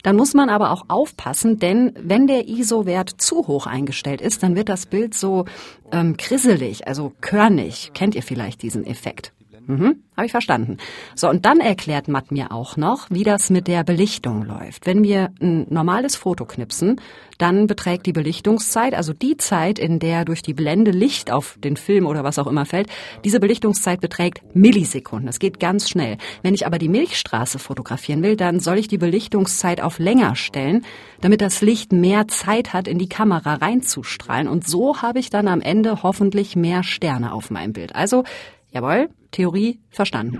Dann 0.04 0.16
muss 0.16 0.34
man 0.34 0.48
aber 0.48 0.70
auch 0.70 0.84
aufpassen, 0.88 1.58
denn 1.58 1.92
wenn 1.98 2.26
der 2.26 2.46
ISO-Wert 2.46 3.10
zu 3.16 3.46
hoch 3.46 3.66
eingestellt 3.66 4.20
ist, 4.20 4.42
dann 4.42 4.54
wird 4.54 4.68
das 4.68 4.86
Bild 4.86 5.14
so 5.14 5.46
ähm, 5.90 6.16
krisselig, 6.16 6.86
also 6.86 7.12
körnig. 7.22 7.90
Kennt 7.94 8.14
ihr 8.14 8.22
vielleicht 8.22 8.62
diesen 8.62 8.86
Effekt? 8.86 9.32
Mhm, 9.66 10.02
habe 10.16 10.26
ich 10.26 10.33
verstanden. 10.33 10.76
So, 11.14 11.28
und 11.28 11.47
dann 11.47 11.61
erklärt 11.61 12.09
Matt 12.09 12.30
mir 12.30 12.52
auch 12.52 12.76
noch, 12.76 13.06
wie 13.09 13.23
das 13.23 13.49
mit 13.49 13.66
der 13.66 13.83
Belichtung 13.83 14.44
läuft. 14.44 14.87
Wenn 14.87 15.02
wir 15.02 15.30
ein 15.40 15.66
normales 15.71 16.16
Foto 16.16 16.44
knipsen, 16.44 17.00
dann 17.38 17.66
beträgt 17.66 18.06
die 18.06 18.12
Belichtungszeit, 18.12 18.94
also 18.94 19.12
die 19.12 19.37
Zeit, 19.37 19.78
in 19.78 19.99
der 19.99 20.25
durch 20.25 20.42
die 20.42 20.54
Blende 20.54 20.90
Licht 20.90 21.30
auf 21.30 21.56
den 21.59 21.76
Film 21.76 22.06
oder 22.06 22.25
was 22.25 22.38
auch 22.38 22.47
immer 22.47 22.66
fällt, 22.66 22.88
diese 23.25 23.40
Belichtungszeit 23.40 24.00
beträgt 24.00 24.42
Millisekunden. 24.54 25.26
Das 25.26 25.38
geht 25.38 25.59
ganz 25.61 25.88
schnell. 25.88 26.18
Wenn 26.42 26.54
ich 26.54 26.66
aber 26.66 26.78
die 26.78 26.88
Milchstraße 26.88 27.59
fotografieren 27.59 28.23
will, 28.23 28.37
dann 28.37 28.61
soll 28.61 28.78
ich 28.78 28.88
die 28.88 28.99
Belichtungszeit 28.99 29.80
auf 29.80 29.99
länger 29.99 30.37
stellen, 30.37 30.85
damit 31.21 31.40
das 31.40 31.62
Licht 31.62 31.92
mehr 31.92 32.28
Zeit 32.28 32.73
hat, 32.73 32.87
in 32.87 32.99
die 32.99 33.09
Kamera 33.09 33.54
reinzustrahlen. 33.54 34.47
Und 34.47 34.68
so 34.68 35.00
habe 35.00 35.18
ich 35.18 35.30
dann 35.30 35.49
am 35.49 35.61
Ende 35.61 36.02
hoffentlich 36.02 36.54
mehr 36.54 36.83
Sterne 36.83 37.33
auf 37.33 37.50
meinem 37.50 37.73
Bild. 37.73 37.94
Also, 37.94 38.25
jawohl, 38.71 39.09
Theorie 39.34 39.80
verstanden. 39.90 40.38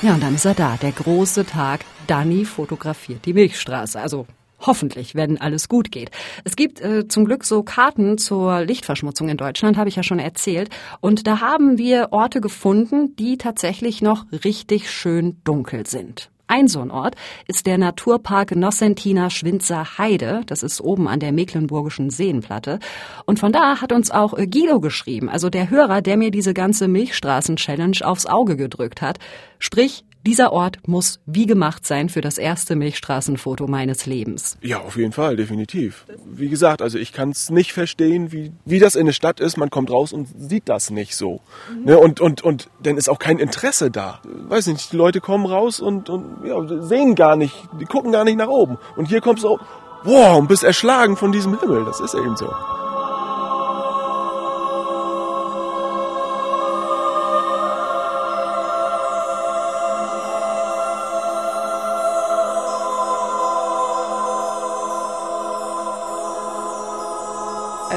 Ja, 0.00 0.14
und 0.14 0.22
dann 0.22 0.36
ist 0.36 0.44
er 0.44 0.54
da, 0.54 0.76
der 0.80 0.92
große 0.92 1.44
Tag. 1.44 1.84
Danny 2.06 2.44
fotografiert 2.44 3.26
die 3.26 3.32
Milchstraße. 3.32 4.00
Also 4.00 4.26
Hoffentlich, 4.60 5.14
wenn 5.14 5.40
alles 5.40 5.68
gut 5.68 5.92
geht. 5.92 6.10
Es 6.42 6.56
gibt 6.56 6.80
äh, 6.80 7.06
zum 7.06 7.26
Glück 7.26 7.44
so 7.44 7.62
Karten 7.62 8.18
zur 8.18 8.62
Lichtverschmutzung 8.62 9.28
in 9.28 9.36
Deutschland, 9.36 9.76
habe 9.76 9.88
ich 9.88 9.94
ja 9.94 10.02
schon 10.02 10.18
erzählt. 10.18 10.68
Und 11.00 11.28
da 11.28 11.40
haben 11.40 11.78
wir 11.78 12.08
Orte 12.10 12.40
gefunden, 12.40 13.14
die 13.14 13.38
tatsächlich 13.38 14.02
noch 14.02 14.26
richtig 14.32 14.90
schön 14.90 15.40
dunkel 15.44 15.86
sind. 15.86 16.30
Ein 16.48 16.66
so 16.66 16.80
ein 16.80 16.90
Ort 16.90 17.14
ist 17.46 17.66
der 17.66 17.76
Naturpark 17.76 18.56
Nossentina 18.56 19.28
Schwinzer 19.28 19.98
Heide. 19.98 20.40
Das 20.46 20.62
ist 20.62 20.80
oben 20.80 21.06
an 21.06 21.20
der 21.20 21.30
Mecklenburgischen 21.30 22.08
Seenplatte. 22.08 22.78
Und 23.26 23.38
von 23.38 23.52
da 23.52 23.82
hat 23.82 23.92
uns 23.92 24.10
auch 24.10 24.32
Guido 24.32 24.80
geschrieben, 24.80 25.28
also 25.28 25.50
der 25.50 25.68
Hörer, 25.68 26.00
der 26.00 26.16
mir 26.16 26.30
diese 26.30 26.54
ganze 26.54 26.88
Milchstraßen-Challenge 26.88 27.98
aufs 28.02 28.24
Auge 28.24 28.56
gedrückt 28.56 29.02
hat. 29.02 29.18
Sprich, 29.58 30.04
dieser 30.26 30.52
Ort 30.52 30.86
muss 30.86 31.20
wie 31.26 31.46
gemacht 31.46 31.86
sein 31.86 32.08
für 32.08 32.20
das 32.20 32.38
erste 32.38 32.76
Milchstraßenfoto 32.76 33.66
meines 33.66 34.06
Lebens. 34.06 34.58
Ja, 34.60 34.80
auf 34.80 34.96
jeden 34.96 35.12
Fall, 35.12 35.36
definitiv. 35.36 36.04
Wie 36.26 36.48
gesagt, 36.48 36.82
also 36.82 36.98
ich 36.98 37.12
kann 37.12 37.30
es 37.30 37.50
nicht 37.50 37.72
verstehen, 37.72 38.32
wie, 38.32 38.52
wie 38.64 38.78
das 38.78 38.96
in 38.96 39.06
der 39.06 39.12
Stadt 39.12 39.40
ist. 39.40 39.56
Man 39.56 39.70
kommt 39.70 39.90
raus 39.90 40.12
und 40.12 40.28
sieht 40.36 40.68
das 40.68 40.90
nicht 40.90 41.16
so. 41.16 41.40
Mhm. 41.72 41.84
Ne? 41.84 41.98
Und, 41.98 42.20
und, 42.20 42.42
und 42.42 42.68
dann 42.82 42.96
ist 42.96 43.08
auch 43.08 43.18
kein 43.18 43.38
Interesse 43.38 43.90
da. 43.90 44.20
Weiß 44.24 44.66
nicht, 44.66 44.92
die 44.92 44.96
Leute 44.96 45.20
kommen 45.20 45.46
raus 45.46 45.80
und, 45.80 46.10
und 46.10 46.44
ja, 46.44 46.82
sehen 46.82 47.14
gar 47.14 47.36
nicht, 47.36 47.54
die 47.80 47.84
gucken 47.84 48.12
gar 48.12 48.24
nicht 48.24 48.36
nach 48.36 48.48
oben. 48.48 48.78
Und 48.96 49.08
hier 49.08 49.20
kommst 49.20 49.44
du, 49.44 49.58
wow, 50.04 50.38
und 50.38 50.48
bist 50.48 50.64
erschlagen 50.64 51.16
von 51.16 51.32
diesem 51.32 51.58
Himmel. 51.58 51.84
Das 51.84 52.00
ist 52.00 52.14
eben 52.14 52.36
so. 52.36 52.52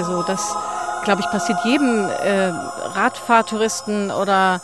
Also 0.02 0.24
das, 0.24 0.56
glaube 1.04 1.22
ich, 1.22 1.30
passiert 1.30 1.60
jedem 1.64 2.10
äh, 2.10 2.48
Radfahrtouristen 2.96 4.10
oder 4.10 4.60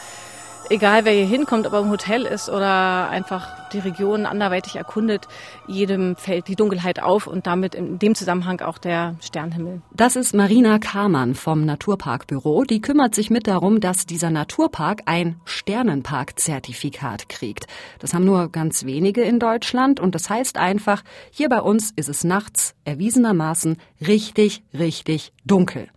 egal 0.70 1.06
wer 1.06 1.14
hier 1.14 1.26
hinkommt, 1.26 1.68
ob 1.68 1.74
er 1.74 1.82
im 1.82 1.90
Hotel 1.90 2.24
ist 2.24 2.50
oder 2.50 3.10
einfach 3.10 3.70
die 3.72 3.80
Region 3.80 4.26
anderweitig 4.26 4.76
erkundet, 4.76 5.28
jedem 5.68 6.16
fällt 6.16 6.48
die 6.48 6.56
Dunkelheit 6.56 7.02
auf 7.02 7.28
und 7.28 7.48
damit 7.48 7.76
in 7.76 8.00
dem 8.00 8.16
Zusammenhang 8.16 8.62
auch 8.62 8.78
der 8.78 9.16
Sternhimmel. 9.22 9.82
Das 9.92 10.16
ist 10.16 10.34
Marina 10.34 10.80
Kamann 10.80 11.36
vom 11.36 11.66
Naturparkbüro. 11.66 12.64
Die 12.64 12.82
kümmert 12.82 13.14
sich 13.16 13.30
mit 13.30 13.48
darum, 13.48 13.82
dass 13.82 14.06
dieser 14.06 14.30
Naturpark 14.30 15.02
ein 15.06 15.40
Sternenpark-Zertifikat 15.46 17.30
kriegt. 17.30 17.68
Das 18.00 18.14
haben 18.14 18.26
nur 18.26 18.50
ganz 18.52 18.86
wenige 18.86 19.22
in 19.22 19.40
Deutschland 19.40 20.00
und 20.00 20.16
das 20.16 20.30
heißt 20.30 20.58
einfach, 20.58 21.04
hier 21.32 21.50
bei 21.50 21.62
uns 21.62 21.92
ist 21.96 22.10
es 22.10 22.24
nachts 22.24 22.74
erwiesenermaßen 22.86 23.78
richtig, 24.02 24.64
richtig 24.74 25.34
dunkel. 25.46 25.90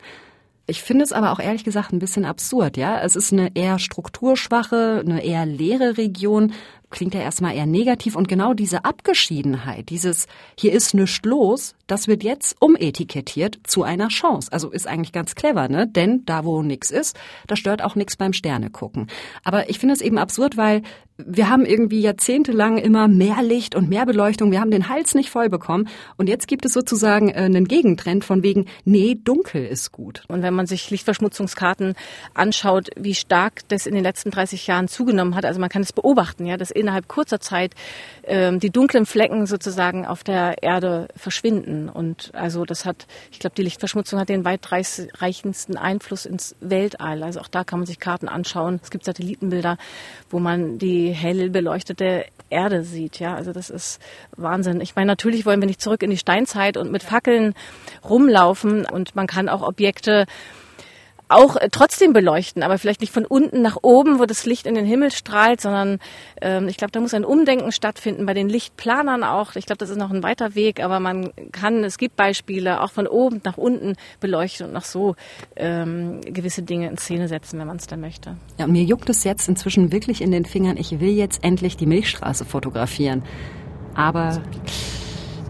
Ich 0.70 0.82
finde 0.82 1.04
es 1.04 1.12
aber 1.12 1.32
auch 1.32 1.40
ehrlich 1.40 1.64
gesagt 1.64 1.92
ein 1.92 1.98
bisschen 1.98 2.24
absurd, 2.24 2.76
ja. 2.76 3.00
Es 3.02 3.16
ist 3.16 3.32
eine 3.32 3.50
eher 3.56 3.80
strukturschwache, 3.80 5.02
eine 5.04 5.24
eher 5.24 5.44
leere 5.44 5.98
Region. 5.98 6.52
klingt 6.90 7.14
ja 7.14 7.20
erstmal 7.20 7.56
eher 7.56 7.66
negativ 7.66 8.14
und 8.14 8.28
genau 8.28 8.54
diese 8.54 8.84
Abgeschiedenheit, 8.84 9.90
dieses 9.90 10.26
hier 10.56 10.72
ist 10.72 10.94
nichts 10.94 11.24
los, 11.24 11.74
das 11.86 12.08
wird 12.08 12.22
jetzt 12.22 12.56
umetikettiert 12.60 13.60
zu 13.64 13.82
einer 13.82 14.08
Chance. 14.08 14.52
Also 14.52 14.70
ist 14.70 14.86
eigentlich 14.86 15.12
ganz 15.12 15.34
clever, 15.34 15.68
ne? 15.68 15.86
Denn 15.88 16.24
da 16.24 16.44
wo 16.44 16.62
nichts 16.62 16.90
ist, 16.90 17.18
da 17.46 17.56
stört 17.56 17.82
auch 17.82 17.94
nichts 17.96 18.16
beim 18.16 18.32
Sterne 18.32 18.70
gucken. 18.70 19.08
Aber 19.44 19.70
ich 19.70 19.78
finde 19.78 19.94
es 19.94 20.00
eben 20.00 20.18
absurd, 20.18 20.56
weil 20.56 20.82
wir 21.26 21.48
haben 21.48 21.64
irgendwie 21.64 22.00
jahrzehntelang 22.00 22.78
immer 22.78 23.08
mehr 23.08 23.42
Licht 23.42 23.74
und 23.74 23.88
mehr 23.88 24.06
Beleuchtung. 24.06 24.50
Wir 24.50 24.60
haben 24.60 24.70
den 24.70 24.88
Hals 24.88 25.14
nicht 25.14 25.30
voll 25.30 25.48
bekommen. 25.48 25.88
Und 26.16 26.28
jetzt 26.28 26.48
gibt 26.48 26.64
es 26.64 26.72
sozusagen 26.72 27.28
äh, 27.28 27.34
einen 27.34 27.66
Gegentrend 27.66 28.24
von 28.24 28.42
wegen, 28.42 28.66
nee, 28.84 29.16
dunkel 29.22 29.64
ist 29.64 29.92
gut. 29.92 30.24
Und 30.28 30.42
wenn 30.42 30.54
man 30.54 30.66
sich 30.66 30.90
Lichtverschmutzungskarten 30.90 31.94
anschaut, 32.34 32.90
wie 32.96 33.14
stark 33.14 33.68
das 33.68 33.86
in 33.86 33.94
den 33.94 34.04
letzten 34.04 34.30
30 34.30 34.66
Jahren 34.66 34.88
zugenommen 34.88 35.34
hat, 35.34 35.44
also 35.44 35.60
man 35.60 35.68
kann 35.68 35.82
es 35.82 35.92
beobachten, 35.92 36.46
ja, 36.46 36.56
dass 36.56 36.70
innerhalb 36.70 37.08
kurzer 37.08 37.40
Zeit 37.40 37.74
ähm, 38.24 38.60
die 38.60 38.70
dunklen 38.70 39.06
Flecken 39.06 39.46
sozusagen 39.46 40.06
auf 40.06 40.24
der 40.24 40.62
Erde 40.62 41.08
verschwinden. 41.16 41.88
Und 41.88 42.30
also 42.34 42.64
das 42.64 42.84
hat, 42.84 43.06
ich 43.30 43.38
glaube, 43.38 43.54
die 43.56 43.62
Lichtverschmutzung 43.62 44.18
hat 44.18 44.28
den 44.28 44.44
weitreichendsten 44.44 45.76
Einfluss 45.76 46.26
ins 46.26 46.56
Weltall. 46.60 47.22
Also 47.22 47.40
auch 47.40 47.48
da 47.48 47.64
kann 47.64 47.80
man 47.80 47.86
sich 47.86 48.00
Karten 48.00 48.28
anschauen. 48.28 48.80
Es 48.82 48.90
gibt 48.90 49.04
Satellitenbilder, 49.04 49.76
wo 50.30 50.38
man 50.38 50.78
die 50.78 51.09
hell 51.12 51.50
beleuchtete 51.50 52.24
Erde 52.50 52.82
sieht. 52.82 53.18
Ja, 53.20 53.34
also 53.34 53.52
das 53.52 53.70
ist 53.70 54.00
Wahnsinn. 54.36 54.80
Ich 54.80 54.96
meine, 54.96 55.06
natürlich 55.06 55.46
wollen 55.46 55.60
wir 55.60 55.66
nicht 55.66 55.80
zurück 55.80 56.02
in 56.02 56.10
die 56.10 56.16
Steinzeit 56.16 56.76
und 56.76 56.90
mit 56.90 57.02
Fackeln 57.02 57.54
rumlaufen 58.08 58.84
und 58.86 59.14
man 59.14 59.26
kann 59.26 59.48
auch 59.48 59.62
Objekte 59.62 60.26
auch 61.30 61.56
äh, 61.56 61.68
trotzdem 61.70 62.12
beleuchten, 62.12 62.62
aber 62.62 62.78
vielleicht 62.78 63.00
nicht 63.00 63.12
von 63.12 63.24
unten 63.24 63.62
nach 63.62 63.78
oben, 63.82 64.18
wo 64.18 64.26
das 64.26 64.46
Licht 64.46 64.66
in 64.66 64.74
den 64.74 64.84
Himmel 64.84 65.10
strahlt, 65.10 65.60
sondern 65.60 65.98
ähm, 66.40 66.68
ich 66.68 66.76
glaube, 66.76 66.90
da 66.90 67.00
muss 67.00 67.14
ein 67.14 67.24
Umdenken 67.24 67.72
stattfinden 67.72 68.26
bei 68.26 68.34
den 68.34 68.48
Lichtplanern 68.48 69.24
auch. 69.24 69.56
Ich 69.56 69.66
glaube, 69.66 69.78
das 69.78 69.90
ist 69.90 69.96
noch 69.96 70.10
ein 70.10 70.22
weiter 70.22 70.54
Weg, 70.54 70.82
aber 70.82 71.00
man 71.00 71.32
kann, 71.52 71.84
es 71.84 71.98
gibt 71.98 72.16
Beispiele, 72.16 72.82
auch 72.82 72.90
von 72.90 73.06
oben 73.06 73.40
nach 73.44 73.56
unten 73.56 73.94
beleuchten 74.20 74.66
und 74.66 74.72
noch 74.72 74.84
so 74.84 75.14
ähm, 75.56 76.20
gewisse 76.22 76.62
Dinge 76.62 76.88
in 76.88 76.98
Szene 76.98 77.28
setzen, 77.28 77.58
wenn 77.58 77.66
man 77.66 77.76
es 77.76 77.86
dann 77.86 78.00
möchte. 78.00 78.36
Ja, 78.58 78.66
und 78.66 78.72
mir 78.72 78.84
juckt 78.84 79.08
es 79.08 79.24
jetzt 79.24 79.48
inzwischen 79.48 79.92
wirklich 79.92 80.20
in 80.22 80.32
den 80.32 80.44
Fingern. 80.44 80.76
Ich 80.76 81.00
will 81.00 81.10
jetzt 81.10 81.44
endlich 81.44 81.76
die 81.76 81.86
Milchstraße 81.86 82.44
fotografieren. 82.44 83.22
Aber 83.94 84.40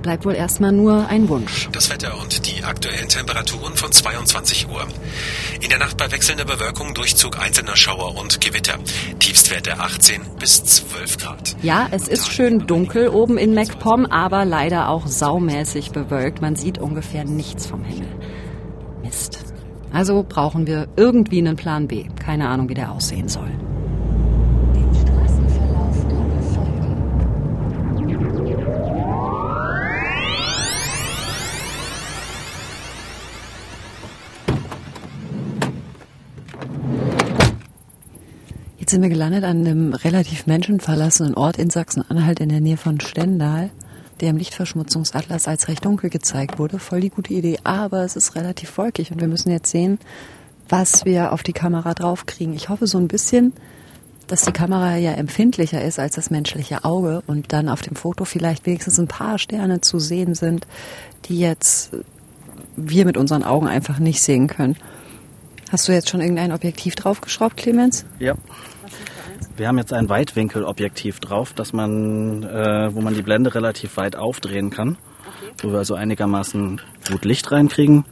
bleibt 0.02 0.25
wohl 0.25 0.35
erstmal 0.35 0.73
nur 0.73 1.09
ein 1.09 1.28
Wunsch. 1.28 1.69
Das 1.73 1.90
Wetter 1.90 2.19
und 2.21 2.47
die 2.47 2.64
aktuellen 2.64 3.09
Temperaturen 3.09 3.76
von 3.76 3.92
22 3.92 4.69
Uhr. 4.69 4.87
In 5.61 5.69
der 5.69 5.78
Nacht 5.78 5.97
bei 5.97 6.11
wechselnder 6.11 6.45
Bewölkung 6.45 6.95
Durchzug 6.95 7.38
einzelner 7.38 7.76
Schauer 7.76 8.16
und 8.16 8.40
Gewitter. 8.40 8.78
Tiefstwerte 9.19 9.78
18 9.78 10.23
bis 10.38 10.64
12 10.64 11.19
Grad. 11.19 11.57
Ja, 11.62 11.88
es 11.90 12.09
ist 12.09 12.33
schön 12.33 12.66
dunkel 12.66 13.09
oben 13.09 13.38
in 13.38 13.54
MacPom, 13.54 14.07
aber 14.07 14.45
leider 14.45 14.88
auch 14.88 15.07
saumäßig 15.07 15.90
bewölkt. 15.90 16.40
Man 16.40 16.57
sieht 16.57 16.78
ungefähr 16.78 17.25
nichts 17.25 17.66
vom 17.66 17.85
Himmel. 17.85 18.09
Mist. 19.02 19.45
Also 19.92 20.25
brauchen 20.28 20.66
wir 20.66 20.88
irgendwie 20.97 21.38
einen 21.38 21.57
Plan 21.57 21.88
B. 21.88 22.04
Keine 22.19 22.49
Ahnung, 22.49 22.69
wie 22.69 22.75
der 22.75 22.92
aussehen 22.92 23.28
soll. 23.28 23.50
Jetzt 38.90 38.97
sind 38.97 39.02
wir 39.02 39.09
gelandet 39.09 39.44
an 39.44 39.59
einem 39.61 39.92
relativ 39.94 40.49
menschenverlassenen 40.49 41.35
Ort 41.35 41.59
in 41.59 41.70
Sachsen-Anhalt 41.70 42.40
in 42.40 42.49
der 42.49 42.61
Nähe 42.61 42.76
von 42.76 42.99
Stendal, 42.99 43.70
der 44.20 44.30
im 44.30 44.37
Lichtverschmutzungsatlas 44.37 45.47
als 45.47 45.68
recht 45.68 45.85
dunkel 45.85 46.11
gezeigt 46.11 46.59
wurde. 46.59 46.80
Voll 46.80 46.99
die 46.99 47.11
gute 47.11 47.32
Idee, 47.32 47.61
aber 47.62 48.02
es 48.02 48.16
ist 48.16 48.35
relativ 48.35 48.76
wolkig 48.78 49.12
und 49.12 49.20
wir 49.20 49.28
müssen 49.28 49.52
jetzt 49.52 49.70
sehen, 49.70 50.00
was 50.68 51.04
wir 51.04 51.32
auf 51.32 51.44
die 51.44 51.52
Kamera 51.52 51.94
draufkriegen. 51.94 52.52
Ich 52.52 52.68
hoffe 52.68 52.88
so 52.88 52.99
ein 52.99 53.06
bisschen, 53.06 53.52
dass 54.26 54.44
die 54.44 54.50
Kamera 54.50 54.97
ja 54.97 55.12
empfindlicher 55.12 55.80
ist 55.85 56.00
als 56.00 56.16
das 56.16 56.30
menschliche 56.30 56.82
Auge 56.82 57.23
und 57.28 57.52
dann 57.52 57.68
auf 57.68 57.82
dem 57.82 57.94
Foto 57.94 58.25
vielleicht 58.25 58.66
wenigstens 58.66 58.99
ein 58.99 59.06
paar 59.06 59.38
Sterne 59.38 59.80
zu 59.80 60.00
sehen 60.00 60.35
sind, 60.35 60.66
die 61.26 61.38
jetzt 61.38 61.92
wir 62.75 63.04
mit 63.04 63.16
unseren 63.16 63.44
Augen 63.44 63.68
einfach 63.68 64.00
nicht 64.00 64.20
sehen 64.20 64.49
können. 64.49 64.75
Hast 65.71 65.87
du 65.87 65.93
jetzt 65.93 66.09
schon 66.09 66.21
irgendein 66.21 66.53
Objektiv 66.53 66.97
draufgeschraubt, 66.97 67.57
Clemens? 67.57 68.05
Ja. 68.19 68.35
Wir 69.56 69.69
haben 69.69 69.78
jetzt 69.78 69.93
ein 69.93 70.09
Weitwinkelobjektiv 70.09 71.21
drauf, 71.21 71.52
dass 71.52 71.73
man, 71.73 72.43
äh, 72.43 72.93
wo 72.93 73.00
man 73.00 73.15
die 73.15 73.23
Blende 73.23 73.54
relativ 73.54 73.97
weit 73.97 74.17
aufdrehen 74.17 74.71
kann, 74.71 74.97
wo 75.63 75.71
wir 75.71 75.78
also 75.78 75.95
einigermaßen 75.95 76.80
gut 77.11 77.25
Licht 77.25 77.52
reinkriegen 77.52 78.04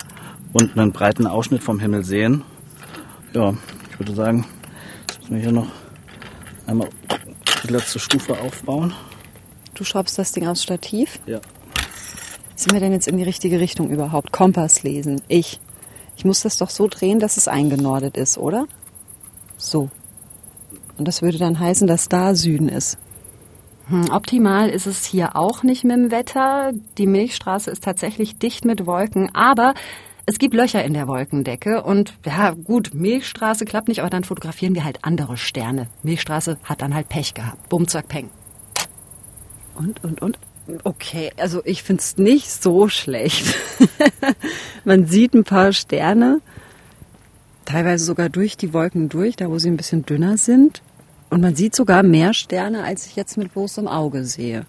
und 0.52 0.78
einen 0.78 0.92
breiten 0.92 1.26
Ausschnitt 1.26 1.62
vom 1.62 1.80
Himmel 1.80 2.04
sehen. 2.04 2.42
Ja, 3.32 3.54
ich 3.90 3.98
würde 3.98 4.14
sagen, 4.14 4.46
jetzt 5.08 5.22
müssen 5.22 5.34
wir 5.34 5.40
hier 5.40 5.52
noch 5.52 5.68
einmal 6.66 6.88
die 7.64 7.72
letzte 7.72 7.98
Stufe 7.98 8.38
aufbauen. 8.38 8.94
Du 9.74 9.84
schraubst 9.84 10.18
das 10.18 10.32
Ding 10.32 10.46
aufs 10.46 10.62
Stativ. 10.62 11.18
Ja. 11.26 11.40
Sind 12.54 12.72
wir 12.72 12.80
denn 12.80 12.92
jetzt 12.92 13.08
in 13.08 13.16
die 13.16 13.24
richtige 13.24 13.58
Richtung 13.58 13.90
überhaupt? 13.90 14.32
Kompass 14.32 14.82
lesen. 14.82 15.22
Ich. 15.28 15.60
Ich 16.18 16.24
muss 16.24 16.42
das 16.42 16.56
doch 16.56 16.70
so 16.70 16.88
drehen, 16.88 17.20
dass 17.20 17.36
es 17.36 17.46
eingenordet 17.46 18.16
ist, 18.16 18.38
oder? 18.38 18.66
So. 19.56 19.88
Und 20.98 21.06
das 21.06 21.22
würde 21.22 21.38
dann 21.38 21.60
heißen, 21.60 21.86
dass 21.86 22.08
da 22.08 22.34
Süden 22.34 22.68
ist. 22.68 22.98
Hm, 23.86 24.10
optimal 24.10 24.68
ist 24.68 24.86
es 24.86 25.04
hier 25.04 25.36
auch 25.36 25.62
nicht 25.62 25.84
mit 25.84 25.96
dem 25.96 26.10
Wetter. 26.10 26.72
Die 26.98 27.06
Milchstraße 27.06 27.70
ist 27.70 27.84
tatsächlich 27.84 28.36
dicht 28.36 28.64
mit 28.64 28.84
Wolken, 28.84 29.32
aber 29.32 29.74
es 30.26 30.40
gibt 30.40 30.54
Löcher 30.54 30.84
in 30.84 30.92
der 30.92 31.06
Wolkendecke 31.06 31.84
und 31.84 32.14
ja, 32.26 32.50
gut, 32.50 32.94
Milchstraße 32.94 33.64
klappt 33.64 33.86
nicht, 33.86 34.00
aber 34.00 34.10
dann 34.10 34.24
fotografieren 34.24 34.74
wir 34.74 34.84
halt 34.84 35.04
andere 35.04 35.36
Sterne. 35.36 35.86
Milchstraße 36.02 36.58
hat 36.64 36.82
dann 36.82 36.94
halt 36.94 37.08
Pech 37.08 37.32
gehabt. 37.32 37.72
Zack, 37.88 38.08
peng. 38.08 38.28
Und, 39.76 40.02
und, 40.02 40.20
und? 40.20 40.38
Okay, 40.84 41.32
also 41.36 41.62
ich 41.64 41.82
find's 41.82 42.18
nicht 42.18 42.50
so 42.50 42.88
schlecht. 42.88 43.54
Man 44.84 45.06
sieht 45.06 45.34
ein 45.34 45.44
paar 45.44 45.72
Sterne, 45.72 46.40
teilweise 47.64 48.04
sogar 48.04 48.28
durch 48.28 48.56
die 48.56 48.72
Wolken 48.72 49.08
durch, 49.08 49.36
da 49.36 49.48
wo 49.48 49.58
sie 49.58 49.68
ein 49.68 49.76
bisschen 49.76 50.04
dünner 50.04 50.36
sind. 50.36 50.82
Und 51.30 51.42
man 51.42 51.54
sieht 51.54 51.76
sogar 51.76 52.02
mehr 52.02 52.32
Sterne, 52.32 52.84
als 52.84 53.06
ich 53.06 53.14
jetzt 53.14 53.36
mit 53.36 53.52
bloßem 53.52 53.86
Auge 53.86 54.24
sehe. 54.24 54.64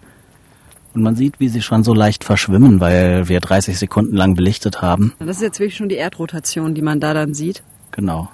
Und 0.92 1.02
man 1.02 1.16
sieht, 1.16 1.40
wie 1.40 1.48
sie 1.48 1.62
schon 1.62 1.84
so 1.84 1.94
leicht 1.94 2.24
verschwimmen, 2.24 2.80
weil 2.80 3.28
wir 3.28 3.40
30 3.40 3.78
Sekunden 3.78 4.16
lang 4.16 4.34
belichtet 4.34 4.82
haben. 4.82 5.14
Das 5.20 5.36
ist 5.36 5.42
jetzt 5.42 5.60
wirklich 5.60 5.76
schon 5.76 5.88
die 5.88 5.94
Erdrotation, 5.94 6.74
die 6.74 6.82
man 6.82 7.00
da 7.00 7.14
dann 7.14 7.32
sieht. 7.32 7.62
Genau. 7.92 8.28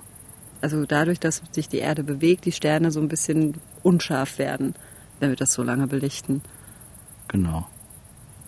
Also 0.62 0.84
dadurch, 0.86 1.20
dass 1.20 1.42
sich 1.52 1.68
die 1.68 1.78
Erde 1.78 2.02
bewegt, 2.02 2.46
die 2.46 2.52
Sterne 2.52 2.90
so 2.90 2.98
ein 2.98 3.08
bisschen 3.08 3.54
unscharf 3.82 4.38
werden, 4.38 4.74
wenn 5.20 5.28
wir 5.28 5.36
das 5.36 5.52
so 5.52 5.62
lange 5.62 5.86
belichten. 5.86 6.42
Genau. 7.28 7.66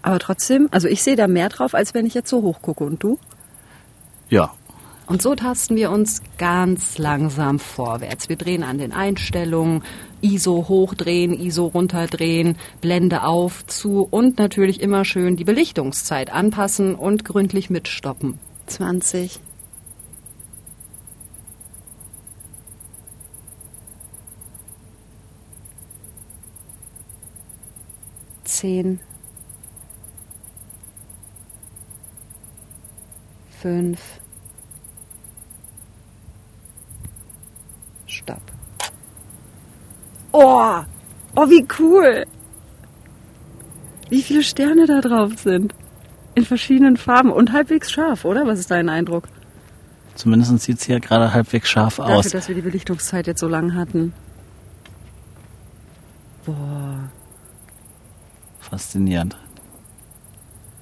Aber 0.03 0.19
trotzdem, 0.19 0.69
also 0.71 0.89
ich 0.89 1.03
sehe 1.03 1.17
da 1.17 1.27
mehr 1.27 1.49
drauf, 1.49 1.75
als 1.75 1.95
wenn 1.95 2.07
ich 2.07 2.15
jetzt 2.15 2.31
so 2.31 2.43
hoch 2.43 2.63
gucke. 2.63 2.85
Und 2.85 3.03
du? 3.03 3.19
Ja. 4.29 4.53
Und 5.07 5.23
so 5.23 5.35
tasten 5.35 5.75
wir 5.77 5.91
uns 5.91 6.23
ganz 6.37 6.99
langsam 6.99 7.59
vorwärts. 7.59 8.29
Wir 8.29 8.37
drehen 8.37 8.63
an 8.63 8.77
den 8.77 8.93
Einstellungen, 8.93 9.83
ISO 10.21 10.67
hochdrehen, 10.69 11.33
ISO 11.33 11.67
runterdrehen, 11.67 12.57
Blende 12.83 13.23
auf, 13.25 13.67
zu 13.67 14.07
und 14.11 14.39
natürlich 14.39 14.83
immer 14.83 15.07
schön 15.07 15.37
die 15.37 15.45
Belichtungszeit 15.45 16.31
anpassen 16.31 16.95
und 16.95 17.25
gründlich 17.25 17.71
mitstoppen. 17.71 18.39
20. 18.67 19.41
Zehn. 28.59 28.99
Fünf. 33.63 34.01
Stopp. 38.09 38.41
Oh, 40.33 40.81
oh, 41.37 41.49
wie 41.49 41.65
cool. 41.79 42.27
Wie 44.09 44.23
viele 44.23 44.43
Sterne 44.43 44.87
da 44.87 45.03
drauf 45.03 45.39
sind. 45.39 45.73
In 46.35 46.45
verschiedenen 46.45 46.97
Farben 46.97 47.31
und 47.31 47.53
halbwegs 47.53 47.93
scharf, 47.93 48.25
oder? 48.25 48.45
Was 48.45 48.59
ist 48.59 48.73
dein 48.73 48.89
Eindruck? 48.89 49.29
Zumindest 50.17 50.59
sieht 50.63 50.79
es 50.81 50.87
hier 50.87 50.99
gerade 50.99 51.33
halbwegs 51.33 51.69
scharf 51.69 51.99
Dafür, 51.99 52.17
aus. 52.17 52.31
dass 52.31 52.49
wir 52.49 52.57
die 52.57 52.63
Belichtungszeit 52.63 53.29
jetzt 53.29 53.39
so 53.39 53.47
lang 53.47 53.77
hatten. 53.77 54.13
Boah. 56.45 57.09
Faszinierend. 58.71 59.37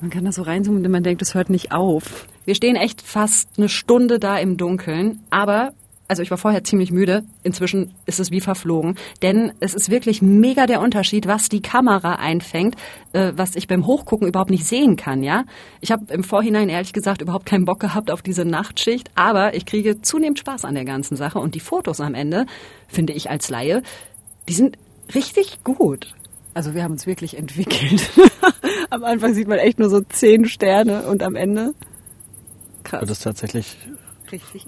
Man 0.01 0.11
kann 0.11 0.25
da 0.25 0.33
so 0.33 0.43
reinzoomen 0.43 0.85
und 0.85 0.91
man 0.91 1.03
denkt, 1.03 1.23
es 1.23 1.35
hört 1.35 1.51
nicht 1.51 1.73
auf. 1.73 2.27
Wir 2.45 2.55
stehen 2.55 2.77
echt 2.77 3.03
fast 3.03 3.49
eine 3.57 3.69
Stunde 3.69 4.19
da 4.19 4.39
im 4.39 4.57
Dunkeln, 4.57 5.21
aber 5.31 5.73
also 6.09 6.23
ich 6.23 6.31
war 6.31 6.39
vorher 6.39 6.63
ziemlich 6.63 6.93
müde, 6.93 7.25
inzwischen 7.43 7.93
ist 8.07 8.21
es 8.21 8.31
wie 8.31 8.41
verflogen, 8.41 8.97
denn 9.23 9.53
es 9.61 9.75
ist 9.75 9.91
wirklich 9.91 10.23
mega 10.23 10.67
der 10.67 10.81
Unterschied, 10.81 11.27
was 11.27 11.49
die 11.49 11.63
Kamera 11.63 12.17
einfängt, 12.17 12.77
äh, 13.13 13.33
was 13.35 13.57
ich 13.57 13.67
beim 13.67 13.87
Hochgucken 13.87 14.29
überhaupt 14.29 14.51
nicht 14.51 14.67
sehen 14.67 14.97
kann, 14.97 15.23
ja. 15.23 15.45
Ich 15.81 15.91
habe 15.91 16.13
im 16.13 16.23
Vorhinein 16.23 16.69
ehrlich 16.69 16.93
gesagt 16.93 17.23
überhaupt 17.23 17.47
keinen 17.47 17.65
Bock 17.65 17.81
gehabt 17.81 18.11
auf 18.11 18.23
diese 18.23 18.45
Nachtschicht, 18.45 19.11
aber 19.15 19.55
ich 19.55 19.67
kriege 19.67 20.01
zunehmend 20.01 20.39
Spaß 20.39 20.65
an 20.65 20.75
der 20.75 20.85
ganzen 20.85 21.17
Sache 21.17 21.39
und 21.39 21.55
die 21.55 21.61
Fotos 21.61 22.01
am 22.01 22.15
Ende, 22.15 22.47
finde 22.89 23.13
ich 23.13 23.31
als 23.31 23.49
Laie, 23.49 23.83
die 24.49 24.55
sind 24.55 24.79
richtig 25.15 25.65
gut. 25.65 26.15
Also 26.57 26.73
wir 26.73 26.85
haben 26.85 26.93
uns 26.93 27.07
wirklich 27.07 27.37
entwickelt. 27.37 28.11
am 28.91 29.05
Anfang 29.05 29.35
sieht 29.35 29.47
man 29.47 29.59
echt 29.59 29.79
nur 29.79 29.91
so 29.91 30.01
zehn 30.01 30.47
Sterne 30.47 31.03
und 31.03 31.23
am 31.23 31.37
Ende 31.37 31.75
krass. 32.83 33.01
Das 33.03 33.11
ist 33.11 33.25
tatsächlich 33.25 33.77
Richtig. 34.33 34.67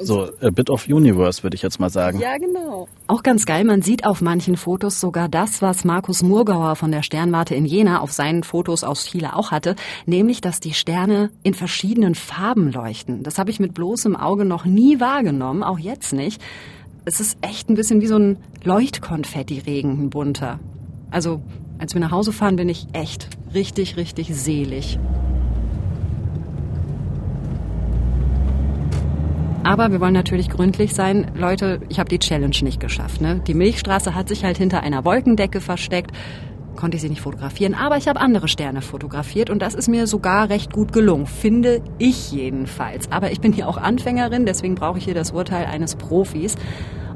so 0.00 0.30
a 0.40 0.48
bit 0.48 0.70
of 0.70 0.88
universe, 0.88 1.42
würde 1.42 1.56
ich 1.56 1.60
jetzt 1.60 1.78
mal 1.78 1.90
sagen. 1.90 2.20
Ja, 2.20 2.38
genau. 2.38 2.88
Auch 3.06 3.22
ganz 3.22 3.44
geil, 3.44 3.64
man 3.64 3.82
sieht 3.82 4.06
auf 4.06 4.22
manchen 4.22 4.56
Fotos 4.56 4.98
sogar 4.98 5.28
das, 5.28 5.60
was 5.60 5.84
Markus 5.84 6.22
Murgauer 6.22 6.74
von 6.74 6.90
der 6.90 7.02
Sternwarte 7.02 7.54
in 7.54 7.66
Jena 7.66 8.00
auf 8.00 8.12
seinen 8.12 8.42
Fotos 8.42 8.82
aus 8.82 9.04
Chile 9.04 9.36
auch 9.36 9.50
hatte, 9.50 9.76
nämlich, 10.06 10.40
dass 10.40 10.58
die 10.58 10.72
Sterne 10.72 11.30
in 11.42 11.52
verschiedenen 11.52 12.14
Farben 12.14 12.72
leuchten. 12.72 13.24
Das 13.24 13.38
habe 13.38 13.50
ich 13.50 13.60
mit 13.60 13.74
bloßem 13.74 14.16
Auge 14.16 14.46
noch 14.46 14.64
nie 14.64 15.00
wahrgenommen, 15.00 15.62
auch 15.64 15.78
jetzt 15.78 16.14
nicht. 16.14 16.40
Es 17.04 17.20
ist 17.20 17.36
echt 17.42 17.68
ein 17.68 17.74
bisschen 17.74 18.00
wie 18.00 18.06
so 18.06 18.16
ein 18.16 18.38
Leuchtkonfetti-Regen, 18.64 20.04
ein 20.04 20.08
bunter. 20.08 20.58
Also, 21.10 21.40
als 21.78 21.94
wir 21.94 22.00
nach 22.00 22.12
Hause 22.12 22.32
fahren, 22.32 22.56
bin 22.56 22.68
ich 22.68 22.86
echt 22.92 23.28
richtig, 23.54 23.96
richtig 23.96 24.34
selig. 24.34 24.98
Aber 29.62 29.92
wir 29.92 30.00
wollen 30.00 30.14
natürlich 30.14 30.48
gründlich 30.48 30.94
sein. 30.94 31.30
Leute, 31.34 31.80
ich 31.88 31.98
habe 31.98 32.08
die 32.08 32.18
Challenge 32.18 32.56
nicht 32.62 32.80
geschafft. 32.80 33.20
Ne? 33.20 33.40
Die 33.46 33.54
Milchstraße 33.54 34.14
hat 34.14 34.28
sich 34.28 34.44
halt 34.44 34.56
hinter 34.56 34.82
einer 34.82 35.04
Wolkendecke 35.04 35.60
versteckt. 35.60 36.12
Konnte 36.76 36.96
ich 36.96 37.02
sie 37.02 37.10
nicht 37.10 37.20
fotografieren, 37.20 37.74
aber 37.74 37.96
ich 37.98 38.08
habe 38.08 38.20
andere 38.20 38.48
Sterne 38.48 38.80
fotografiert 38.80 39.50
und 39.50 39.60
das 39.60 39.74
ist 39.74 39.88
mir 39.88 40.06
sogar 40.06 40.48
recht 40.48 40.72
gut 40.72 40.92
gelungen, 40.92 41.26
finde 41.26 41.82
ich 41.98 42.32
jedenfalls. 42.32 43.12
Aber 43.12 43.32
ich 43.32 43.40
bin 43.40 43.52
hier 43.52 43.68
auch 43.68 43.76
Anfängerin, 43.76 44.46
deswegen 44.46 44.76
brauche 44.76 44.96
ich 44.96 45.04
hier 45.04 45.14
das 45.14 45.32
Urteil 45.32 45.66
eines 45.66 45.96
Profis. 45.96 46.56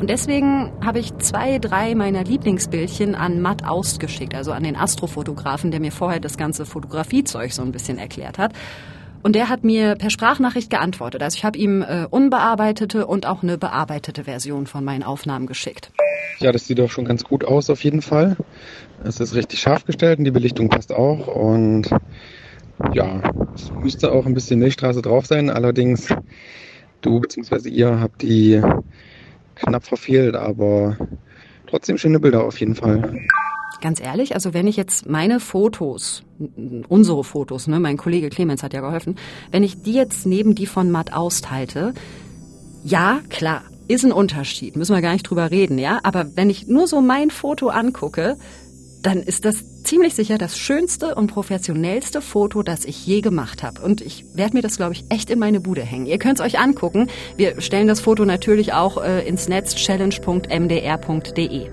Und 0.05 0.11
deswegen 0.11 0.71
habe 0.85 0.99
ich 0.99 1.17
zwei, 1.17 1.59
drei 1.59 1.95
meiner 1.95 2.25
Lieblingsbildchen 2.25 3.15
an 3.15 3.41
Matt 3.41 3.65
Aust 3.65 4.01
geschickt, 4.01 4.35
also 4.35 4.53
an 4.53 4.63
den 4.63 4.77
Astrofotografen, 4.77 5.71
der 5.71 5.81
mir 5.81 5.93
vorher 5.93 6.21
das 6.21 6.37
ganze 6.37 6.67
Fotografiezeug 6.67 7.55
so 7.55 7.63
ein 7.63 7.73
bisschen 7.73 7.97
erklärt 7.97 8.37
hat. 8.37 8.53
Und 9.23 9.35
der 9.35 9.49
hat 9.49 9.65
mir 9.65 9.95
per 9.95 10.11
Sprachnachricht 10.11 10.69
geantwortet. 10.69 11.23
Also 11.23 11.39
ich 11.39 11.45
habe 11.47 11.57
ihm 11.57 11.81
äh, 11.81 12.05
unbearbeitete 12.11 13.07
und 13.07 13.25
auch 13.25 13.43
eine 13.43 13.57
bearbeitete 13.57 14.25
Version 14.25 14.67
von 14.67 14.85
meinen 14.85 15.05
Aufnahmen 15.05 15.47
geschickt. 15.47 15.91
Ja, 16.39 16.53
das 16.53 16.67
sieht 16.67 16.81
doch 16.81 16.91
schon 16.91 17.07
ganz 17.07 17.25
gut 17.25 17.43
aus 17.43 17.71
auf 17.71 17.83
jeden 17.83 18.03
Fall. 18.03 18.37
Es 19.05 19.21
ist 19.21 19.35
richtig 19.35 19.61
scharf 19.61 19.87
gestellt 19.87 20.19
und 20.19 20.27
die 20.27 20.33
Belichtung 20.33 20.69
passt 20.69 20.93
auch. 20.93 21.29
Und 21.29 21.89
ja, 22.93 23.23
es 23.55 23.73
müsste 23.73 24.13
auch 24.13 24.27
ein 24.27 24.35
bisschen 24.35 24.61
Milchstraße 24.61 25.01
drauf 25.01 25.25
sein. 25.25 25.49
Allerdings, 25.49 26.15
du 27.01 27.21
bzw. 27.21 27.71
ihr 27.71 28.01
habt 28.01 28.21
die 28.21 28.61
knapp 29.55 29.85
verfehlt, 29.85 30.35
aber 30.35 30.97
trotzdem 31.67 31.99
schöne 31.99 32.21
Bilder 32.21 32.45
auf 32.45 32.59
jeden 32.61 32.75
Fall. 32.75 33.21
Ganz 33.81 34.01
ehrlich, 34.01 34.35
also 34.35 34.55
wenn 34.55 34.67
ich 34.67 34.77
jetzt 34.77 35.09
meine 35.09 35.41
Fotos, 35.41 36.23
unsere 36.89 37.25
Fotos, 37.25 37.67
ne, 37.67 37.81
mein 37.81 37.97
Kollege 37.97 38.31
Clemens 38.31 38.63
hat 38.63 38.73
ja 38.73 38.81
geholfen, 38.81 39.17
wenn 39.51 39.63
ich 39.63 39.83
die 39.83 39.93
jetzt 39.93 40.27
neben 40.27 40.55
die 40.55 40.67
von 40.67 40.91
Matt 40.91 41.13
Aust 41.13 41.51
halte, 41.51 41.93
ja, 42.83 43.21
klar, 43.29 43.63
ist 43.87 44.05
ein 44.05 44.13
Unterschied, 44.13 44.77
müssen 44.77 44.95
wir 44.95 45.03
gar 45.03 45.13
nicht 45.13 45.29
drüber 45.29 45.51
reden, 45.51 45.79
ja, 45.79 46.01
aber 46.03 46.37
wenn 46.37 46.49
ich 46.49 46.67
nur 46.67 46.87
so 46.87 47.03
mein 47.03 47.31
Foto 47.31 47.69
angucke, 47.69 48.37
dann 49.05 49.23
ist 49.23 49.45
das 49.45 49.83
ziemlich 49.83 50.15
sicher 50.15 50.39
das 50.39 50.59
schönste 50.59 51.15
und 51.15 51.27
professionellste 51.27 52.23
Foto, 52.23 52.63
das 52.63 52.87
ich 52.87 53.07
je 53.07 53.21
gemacht 53.21 53.63
habe. 53.63 53.83
Und 53.83 54.01
ich 54.01 54.25
werde 54.33 54.57
mir 54.57 54.63
das, 54.63 54.79
glaube 54.79 54.95
ich, 54.95 55.05
echt 55.11 55.29
in 55.29 55.39
meine 55.39 55.61
Bude 55.61 55.83
hängen. 55.83 56.07
Ihr 56.07 56.19
könnt 56.19 56.41
es 56.41 56.45
euch 56.45 56.59
angucken. 56.59 57.09
Wir 57.37 57.61
stellen 57.61 57.87
das 57.87 58.01
Foto 58.01 58.25
natürlich 58.25 58.73
auch 58.73 58.97
äh, 59.03 59.29
ins 59.29 59.47
Netz 59.47 59.75
challenge.mdr.de. 59.75 61.67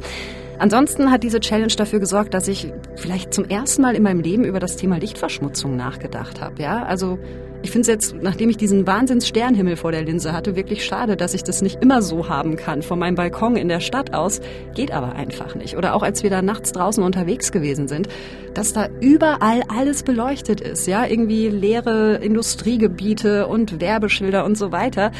Ansonsten 0.60 1.10
hat 1.10 1.24
diese 1.24 1.40
Challenge 1.40 1.74
dafür 1.74 2.00
gesorgt, 2.00 2.34
dass 2.34 2.50
ich 2.50 2.68
vielleicht 2.98 3.34
zum 3.34 3.46
ersten 3.46 3.82
Mal 3.82 3.96
in 3.96 4.04
meinem 4.04 4.20
Leben 4.20 4.44
über 4.44 4.60
das 4.60 4.76
Thema 4.76 4.98
Lichtverschmutzung 4.98 5.78
nachgedacht 5.78 6.42
habe. 6.42 6.62
Ja, 6.62 6.84
also 6.84 7.18
ich 7.64 7.72
finde 7.72 7.82
es 7.82 7.88
jetzt, 7.88 8.16
nachdem 8.22 8.50
ich 8.50 8.58
diesen 8.58 8.88
Wahnsinns 8.88 9.28
Sternhimmel 9.28 9.76
vor 9.76 9.92
der 9.92 10.04
Linse 10.04 10.34
hatte, 10.34 10.56
wirklich 10.56 10.84
schade, 10.84 11.16
dass 11.16 11.34
ich 11.34 11.44
das 11.44 11.62
nicht 11.62 11.82
immer 11.82 12.02
so 12.02 12.28
haben 12.28 12.56
kann. 12.56 12.82
Von 12.82 13.00
meinem 13.00 13.16
Balkon 13.16 13.56
in 13.56 13.68
der 13.68 13.80
Stadt 13.80 14.14
aus 14.14 14.42
geht 14.74 14.92
aber 14.92 15.14
einfach 15.14 15.56
nicht. 15.56 15.78
Oder 15.78 15.94
auch 15.94 16.02
als 16.02 16.24
wir 16.24 16.30
da 16.30 16.42
nachts 16.42 16.72
draußen 16.72 17.04
unterwegs 17.04 17.52
gewesen 17.52 17.88
sind, 17.88 18.08
dass 18.54 18.74
da 18.74 18.88
überall 19.00 19.62
alles 19.68 20.04
beleuchtet 20.04 20.60
ist. 20.62 20.88
Ja, 20.88 21.06
irgendwie 21.06 21.50
leere 21.50 22.16
Industriegebiete 22.16 23.48
und 23.48 23.80
Werbeschilder 23.80 24.44
und 24.44 24.58
so 24.58 24.72
weiter. 24.72 25.12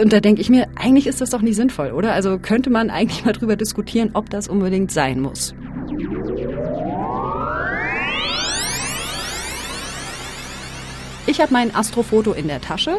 Und 0.00 0.12
da 0.12 0.20
denke 0.20 0.40
ich 0.40 0.48
mir, 0.48 0.68
eigentlich 0.76 1.06
ist 1.06 1.20
das 1.20 1.30
doch 1.30 1.42
nicht 1.42 1.56
sinnvoll, 1.56 1.92
oder? 1.92 2.12
Also 2.12 2.38
könnte 2.38 2.70
man 2.70 2.88
eigentlich 2.88 3.24
mal 3.24 3.32
drüber 3.32 3.56
diskutieren, 3.56 4.10
ob 4.14 4.30
das 4.30 4.48
unbedingt 4.48 4.90
sein 4.90 5.20
muss. 5.20 5.54
Ich 11.32 11.40
habe 11.40 11.50
mein 11.50 11.74
Astrofoto 11.74 12.34
in 12.34 12.46
der 12.46 12.60
Tasche. 12.60 12.98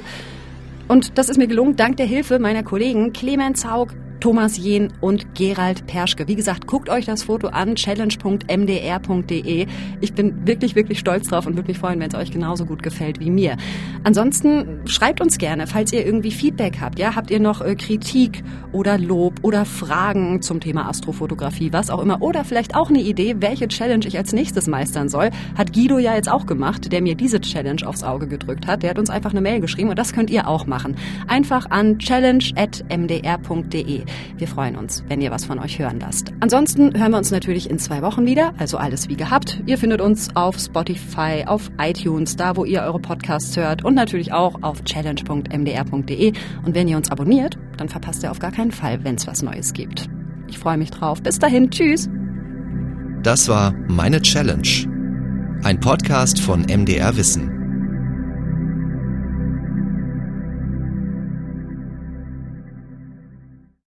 Und 0.88 1.20
das 1.20 1.30
ist 1.30 1.38
mir 1.38 1.46
gelungen 1.46 1.76
dank 1.76 1.98
der 1.98 2.08
Hilfe 2.08 2.40
meiner 2.40 2.64
Kollegen 2.64 3.14
Clemens 3.14 3.64
Haug, 3.64 3.90
Thomas 4.24 4.58
Jehn 4.58 4.94
und 5.02 5.36
Gerald 5.36 5.86
Perschke. 5.86 6.30
Wie 6.30 6.36
gesagt, 6.36 6.66
guckt 6.66 6.90
euch 6.90 7.04
das 7.04 7.24
Foto 7.24 7.50
an, 7.50 7.76
challenge.mdr.de. 7.76 9.68
Ich 10.00 10.14
bin 10.14 10.48
wirklich, 10.48 10.76
wirklich 10.76 11.00
stolz 11.00 11.28
drauf 11.28 11.46
und 11.46 11.58
würde 11.58 11.68
mich 11.68 11.78
freuen, 11.78 12.00
wenn 12.00 12.08
es 12.08 12.16
euch 12.16 12.32
genauso 12.32 12.66
gut 12.66 12.84
gefällt 12.84 13.20
wie 13.20 13.30
mir. 13.30 13.58
Ansonsten 14.06 14.80
schreibt 14.86 15.20
uns 15.20 15.40
gerne, 15.40 15.68
falls 15.68 15.92
ihr 15.92 16.06
irgendwie 16.06 16.32
Feedback 16.32 16.78
habt. 16.80 17.00
Ja, 17.00 17.18
habt 17.18 17.32
ihr 17.32 17.42
noch 17.42 17.60
äh, 17.60 17.76
Kritik 17.76 18.46
oder 18.72 18.98
Lob 18.98 19.40
oder 19.42 19.66
Fragen 19.66 20.42
zum 20.42 20.62
Thema 20.62 20.88
Astrofotografie, 20.88 21.74
was 21.74 21.90
auch 21.90 22.00
immer. 22.00 22.22
Oder 22.22 22.46
vielleicht 22.46 22.76
auch 22.76 22.88
eine 22.88 23.02
Idee, 23.02 23.36
welche 23.40 23.68
Challenge 23.68 24.08
ich 24.08 24.18
als 24.18 24.32
nächstes 24.32 24.68
meistern 24.68 25.10
soll. 25.10 25.32
Hat 25.58 25.74
Guido 25.74 25.98
ja 25.98 26.16
jetzt 26.16 26.32
auch 26.32 26.46
gemacht, 26.46 26.94
der 26.94 27.02
mir 27.02 27.16
diese 27.16 27.42
Challenge 27.42 27.86
aufs 27.86 28.04
Auge 28.04 28.28
gedrückt 28.28 28.68
hat. 28.68 28.84
Der 28.84 28.92
hat 28.92 29.00
uns 29.00 29.10
einfach 29.10 29.32
eine 29.32 29.42
Mail 29.42 29.60
geschrieben 29.60 29.90
und 29.90 30.00
das 30.00 30.14
könnt 30.14 30.30
ihr 30.30 30.48
auch 30.48 30.66
machen. 30.66 30.96
Einfach 31.28 31.70
an 31.72 32.00
challenge.mdr.de. 32.00 34.04
Wir 34.38 34.48
freuen 34.48 34.76
uns, 34.76 35.04
wenn 35.08 35.22
ihr 35.22 35.32
was 35.32 35.46
von 35.46 35.60
euch 35.60 35.80
hören 35.80 36.00
lasst. 36.00 36.34
Ansonsten 36.40 36.98
hören 36.98 37.12
wir 37.12 37.18
uns 37.18 37.32
natürlich 37.32 37.70
in 37.70 37.80
zwei 37.80 38.02
Wochen 38.02 38.26
wieder, 38.26 38.54
also 38.58 38.78
alles 38.78 39.10
wie 39.10 39.16
gehabt. 39.16 39.62
Ihr 39.66 39.78
findet 39.78 40.02
uns 40.02 40.36
auf 40.36 40.58
Spotify, 40.58 41.44
auf 41.46 41.72
iTunes, 41.80 42.36
da 42.36 42.56
wo 42.56 42.66
ihr 42.66 42.82
eure 42.82 43.00
Podcasts 43.00 43.56
hört 43.58 43.84
und 43.84 43.94
natürlich 43.96 44.34
auch 44.34 44.62
auf 44.62 44.84
challenge.mdr.de. 44.84 46.34
Und 46.66 46.76
wenn 46.76 46.88
ihr 46.88 46.98
uns 46.98 47.12
abonniert, 47.12 47.58
dann 47.78 47.90
verpasst 47.90 48.24
ihr 48.24 48.32
auf 48.32 48.40
gar 48.40 48.52
keinen 48.52 48.72
Fall, 48.72 49.04
wenn 49.04 49.16
es 49.16 49.28
was 49.28 49.42
Neues 49.42 49.74
gibt. 49.74 50.10
Ich 50.48 50.60
freue 50.60 50.78
mich 50.78 50.92
drauf. 50.92 51.22
Bis 51.22 51.40
dahin, 51.40 51.72
tschüss. 51.72 52.10
Das 53.24 53.48
war 53.48 53.74
Meine 53.88 54.22
Challenge. 54.22 54.68
Ein 55.64 55.80
Podcast 55.80 56.42
von 56.42 56.64
MDR 56.64 57.16
Wissen. 57.16 57.63